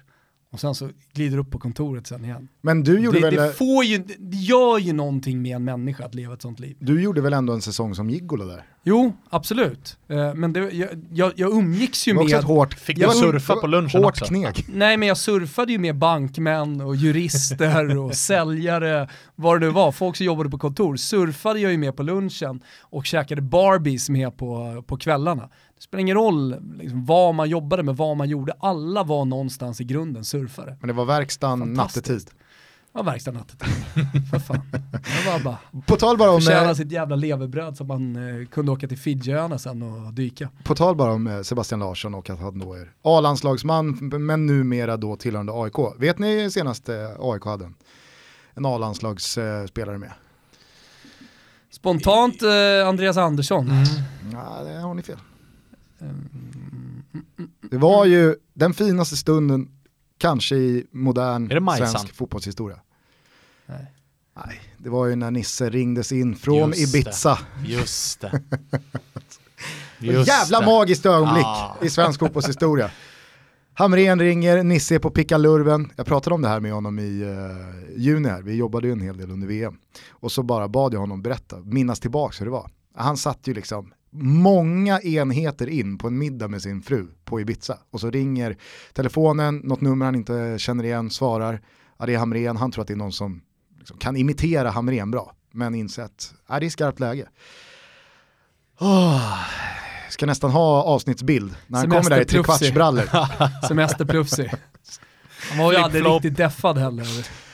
[0.51, 2.47] Och sen så glider du upp på kontoret sen igen.
[2.61, 6.05] Men du gjorde, Det, väl, det, får ju, det gör ju någonting med en människa
[6.05, 6.77] att leva ett sånt liv.
[6.79, 8.63] du gjorde väl ändå en säsong som Gigolo där?
[8.83, 9.97] Jo, absolut.
[10.07, 12.33] Eh, men det, jag, jag, jag umgicks ju med...
[12.33, 14.25] ett hårt, Fick det du surfa på lunchen hårt också?
[14.25, 14.65] kneg.
[14.67, 19.91] Nej men jag surfade ju med bankmän och jurister och säljare, vad det nu var,
[19.91, 24.37] folk som jobbade på kontor, surfade jag ju med på lunchen och käkade Barbies med
[24.37, 25.49] på, på kvällarna.
[25.77, 29.81] Det spelar ingen roll liksom, vad man jobbade med, vad man gjorde, alla var någonstans
[29.81, 30.77] i grunden surfare.
[30.79, 32.29] Men det var verkstaden nattetid.
[32.93, 33.73] Det var verkstad nattetid.
[34.31, 34.61] För fan.
[34.91, 38.47] Det var bara På tal bara om, förtjäna eh, sitt jävla levebröd så man eh,
[38.47, 40.49] kunde åka till Fidjiöarna sen och dyka.
[40.63, 44.97] på tal bara om eh, Sebastian Larsson och att han då är A-landslagsman men numera
[44.97, 45.75] då tillhörande AIK.
[45.97, 47.75] Vet ni senast eh, AIK hade en,
[48.53, 50.11] en A-landslagsspelare med?
[51.69, 53.69] Spontant eh, Andreas Andersson.
[53.69, 53.83] Mm.
[54.33, 55.17] Nej, det har ni fel.
[57.61, 59.69] Det var ju den finaste stunden
[60.17, 62.79] kanske i modern det svensk fotbollshistoria.
[63.65, 63.93] Nej.
[64.45, 66.99] Nej, det var ju när Nisse ringdes in från Just det.
[66.99, 67.39] Ibiza.
[67.65, 68.27] Just det.
[69.99, 70.65] Ett jävla det.
[70.65, 71.75] magiskt ögonblick Ah.
[71.81, 72.91] i svensk fotbollshistoria.
[73.73, 75.91] Hamrén ringer, Nisse är på pickalurven.
[75.95, 79.01] Jag pratade om det här med honom i uh, juni här, vi jobbade ju en
[79.01, 79.77] hel del under VM.
[80.09, 82.71] Och så bara bad jag honom berätta, minnas tillbaks hur det var.
[82.95, 83.93] Han satt ju liksom
[84.23, 87.77] många enheter in på en middag med sin fru på Ibiza.
[87.91, 88.57] Och så ringer
[88.93, 91.61] telefonen, något nummer han inte känner igen, svarar.
[91.97, 93.41] Ja, det är Hamrén, han tror att det är någon som
[93.77, 95.33] liksom kan imitera Hamrén bra.
[95.51, 97.27] Men inser att ja, det är skarpt läge.
[98.79, 99.39] Åh,
[100.09, 103.09] ska nästan ha avsnittsbild när han kommer där i trekvartsbrallor.
[103.67, 104.53] Semesterplufsig.
[105.49, 107.05] Han var ju aldrig riktigt deffad heller.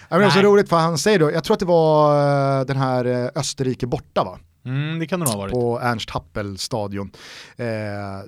[0.09, 2.59] Ja, men det är så roligt för han säger då, jag tror att det var
[2.59, 4.39] eh, den här eh, Österrike borta va?
[4.66, 5.53] Mm, det kan det nog ha varit.
[5.53, 7.11] På Ernst Happel stadion.
[7.57, 7.66] Eh,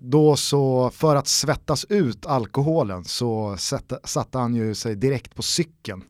[0.01, 5.41] då så, för att svettas ut alkoholen så satte, satte han ju sig direkt på
[5.41, 6.03] cykeln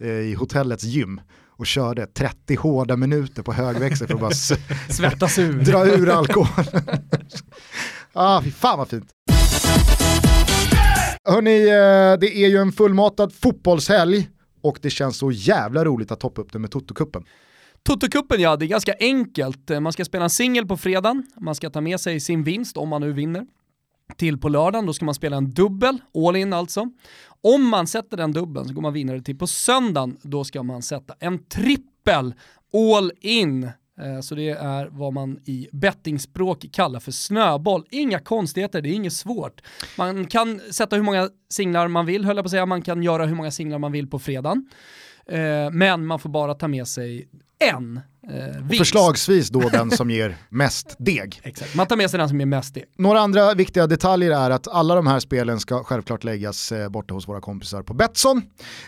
[0.00, 1.20] eh, i hotellets gym
[1.56, 4.30] och körde 30 hårda minuter på högväxel för att bara
[4.90, 5.60] svettas ur.
[5.60, 6.66] dra ur alkoholen.
[8.12, 9.10] ah, fy fan vad fint.
[11.24, 14.28] Hörni, eh, det är ju en fullmatad fotbollshelg
[14.62, 17.24] och det känns så jävla roligt att toppa upp det med Toto-cupen.
[17.88, 19.70] Toto-cupen ja, det är ganska enkelt.
[19.70, 22.76] Eh, man ska spela en singel på fredagen, man ska ta med sig sin vinst
[22.76, 23.46] om man nu vinner.
[24.16, 26.90] Till på lördagen, då ska man spela en dubbel, all in alltså.
[27.40, 30.82] Om man sätter den dubbeln så går man vinnare till på söndagen, då ska man
[30.82, 32.34] sätta en trippel,
[32.96, 33.64] all in.
[34.00, 37.84] Eh, så det är vad man i bettingspråk kallar för snöboll.
[37.90, 39.60] Inga konstigheter, det är inget svårt.
[39.98, 43.02] Man kan sätta hur många singlar man vill, höll jag på att säga, man kan
[43.02, 44.70] göra hur många singlar man vill på fredagen.
[45.26, 47.28] Eh, men man får bara ta med sig
[47.70, 51.40] en eh, Förslagsvis då den som ger mest deg.
[51.42, 52.84] Exakt, man tar med sig den som ger mest deg.
[52.98, 57.14] Några andra viktiga detaljer är att alla de här spelen ska självklart läggas eh, borta
[57.14, 58.42] hos våra kompisar på Betsson.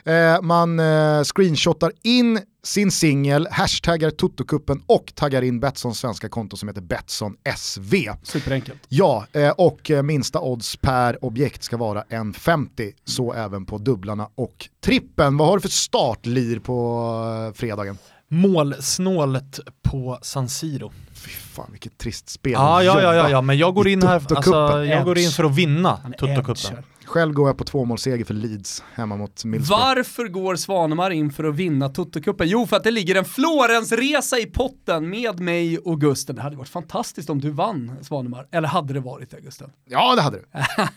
[0.05, 6.57] Eh, man eh, screenshotar in sin singel, hashtaggar Totokuppen och taggar in Betssons svenska konto
[6.57, 7.95] som heter Betsson SV.
[8.23, 8.79] Superenkelt.
[8.89, 14.29] Ja, eh, och eh, minsta odds per objekt ska vara 1,50, så även på dubblarna
[14.35, 15.37] och trippen.
[15.37, 17.99] Vad har du för startlir på eh, fredagen?
[18.29, 20.93] Målsnålet på San Siro.
[21.15, 22.53] Fy fan vilket trist spel.
[22.53, 25.45] Ja, ja, ja, ja, ja, men jag går in här, alltså, jag går in för
[25.45, 26.83] att vinna Toto-cupen.
[27.15, 29.83] Själv går jag på tvåmålsseger för Leeds hemma mot Middlesbrough.
[29.83, 32.45] Varför går Svanemar in för att vinna Toto-cupen?
[32.45, 36.37] Jo, för att det ligger en Florensresa i potten med mig och Gusten.
[36.37, 38.47] Det hade varit fantastiskt om du vann Svanemar.
[38.53, 39.71] Eller hade det varit det Gusten?
[39.89, 40.45] Ja, det hade det.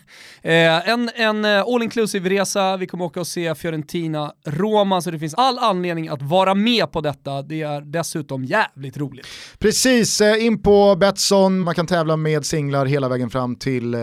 [0.42, 5.10] Eh, en, en eh, all inclusive resa, vi kommer åka och se Fiorentina, Roma, så
[5.10, 7.42] det finns all anledning att vara med på detta.
[7.42, 9.26] Det är dessutom jävligt roligt.
[9.58, 14.00] Precis, eh, in på Betsson, man kan tävla med singlar hela vägen fram till eh,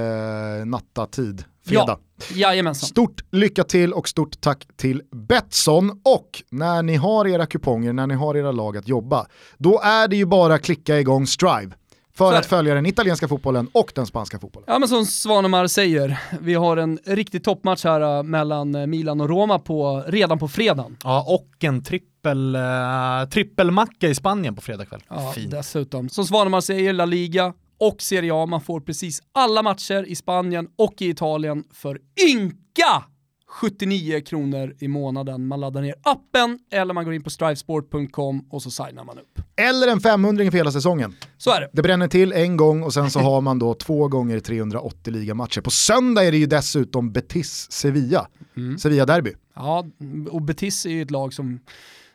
[0.65, 1.97] nattatid fredag.
[2.29, 2.87] Ja, jajamensan.
[2.87, 5.89] Stort lycka till och stort tack till Betsson.
[5.89, 9.25] Och när ni har era kuponger, när ni har era lag att jobba,
[9.57, 11.71] då är det ju bara att klicka igång Strive.
[12.17, 14.65] För att följa den italienska fotbollen och den spanska fotbollen.
[14.67, 19.21] Ja men som Svanemar säger, vi har en riktig toppmatch här äh, mellan äh, Milan
[19.21, 20.97] och Roma på, redan på fredagen.
[21.03, 25.01] Ja, och en trippel, uh, trippelmacka i Spanien på fredag kväll.
[25.09, 25.51] Ja, Fint.
[25.51, 26.09] dessutom.
[26.09, 28.45] Som Svanemar säger, La Liga, och Serie A.
[28.45, 31.99] Man får precis alla matcher i Spanien och i Italien för
[32.29, 33.03] ynka
[33.47, 35.47] 79 kronor i månaden.
[35.47, 39.41] Man laddar ner appen eller man går in på strivesport.com och så signar man upp.
[39.55, 41.15] Eller en 500 för hela säsongen.
[41.37, 41.69] Så är det.
[41.73, 45.61] Det bränner till en gång och sen så har man då två gånger 380 ligamatcher.
[45.61, 48.27] På söndag är det ju dessutom Betis-Sevilla.
[48.57, 48.77] Mm.
[48.77, 49.33] Sevilla-derby.
[49.55, 49.85] Ja,
[50.31, 51.59] och Betis är ju ett lag som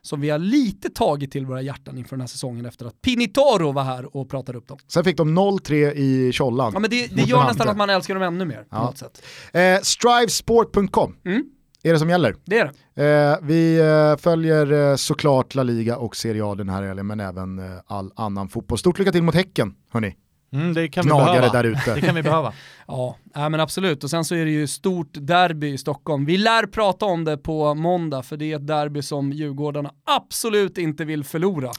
[0.03, 3.73] som vi har lite tagit till våra hjärtan inför den här säsongen efter att Pinitaro
[3.73, 4.79] var här och pratade upp dem.
[4.89, 6.71] Sen fick de 0-3 i Tjollan.
[6.75, 8.67] Ja men det, det gör nästan att man älskar dem ännu mer.
[8.71, 8.79] Ja.
[8.79, 9.23] På något sätt.
[9.53, 11.45] Eh, strivesport.com mm.
[11.83, 12.37] är det som gäller.
[12.45, 13.31] Det är det.
[13.31, 17.21] Eh, vi eh, följer eh, såklart La Liga och Serie A den här helgen men
[17.21, 18.79] även eh, all annan fotboll.
[18.79, 20.17] Stort lycka till mot Häcken, hörni.
[20.53, 21.63] Mm, det kan Knagare vi behöva.
[21.63, 21.95] där ute.
[21.95, 22.53] Det kan vi behöva.
[22.87, 24.05] ja, äh, men absolut.
[24.05, 26.25] Och sen så är det ju stort derby i Stockholm.
[26.25, 30.79] Vi lär prata om det på måndag, för det är ett derby som Djurgårdarna absolut
[30.79, 31.71] inte vill förlora.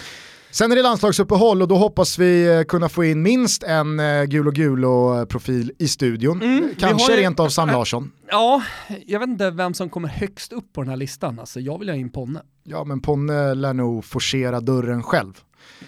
[0.51, 4.23] Sen är det landslagsuppehåll och då hoppas vi eh, kunna få in minst en uh,
[4.23, 6.41] gul och gulo-profil i studion.
[6.41, 8.11] Mm, Kanske ju, rent av Sam Larsson.
[8.29, 8.63] Ja,
[9.05, 11.39] jag vet inte vem som kommer högst upp på den här listan.
[11.39, 12.41] Alltså, jag vill ha in Ponne.
[12.63, 15.33] Ja, men Ponne lär nog forcera dörren själv.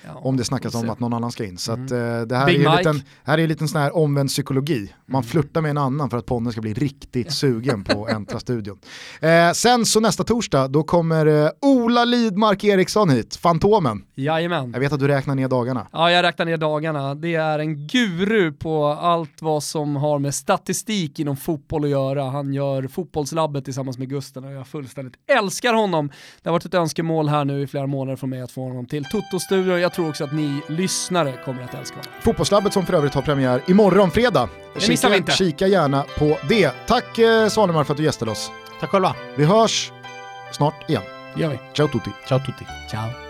[0.06, 1.58] Ja, om det snackas om att någon annan ska in.
[1.58, 1.86] Så mm.
[1.86, 1.98] att, uh,
[2.28, 4.94] det här är, en liten, här är en liten sån här omvänd psykologi.
[5.06, 5.30] Man mm.
[5.30, 8.80] flörtar med en annan för att Ponne ska bli riktigt sugen på att äntra studion.
[9.24, 14.04] Uh, sen så nästa torsdag, då kommer uh, Ola Lidmark Eriksson hit, Fantomen.
[14.16, 14.72] Jajamän.
[14.74, 15.88] Jag vet att du räknar ner dagarna.
[15.92, 17.16] Ja, jag räknar ner dagarna.
[17.16, 22.24] Det är en guru på allt vad som har med statistik inom fotboll att göra.
[22.24, 26.12] Han gör fotbollslabbet tillsammans med Gusten och jag fullständigt älskar honom.
[26.42, 28.86] Det har varit ett önskemål här nu i flera månader från mig att få honom
[28.86, 29.06] till
[29.64, 29.80] Toto-studio.
[29.80, 32.12] Jag tror också att ni lyssnare kommer att älska honom.
[32.22, 34.50] Fotbollslabbet som för övrigt har premiär imorgon fredag.
[34.88, 35.32] Vi inte.
[35.32, 36.72] Kika gärna på det.
[36.88, 38.52] Tack eh, Svanemar för att du gästade oss.
[38.80, 39.16] Tack själva.
[39.36, 39.92] Vi hörs
[40.52, 41.04] snart igen.
[41.36, 41.60] Det gör vi.
[41.74, 42.12] Ciao tutti.
[42.28, 42.66] Ciao tutti.
[42.92, 43.23] Ciao.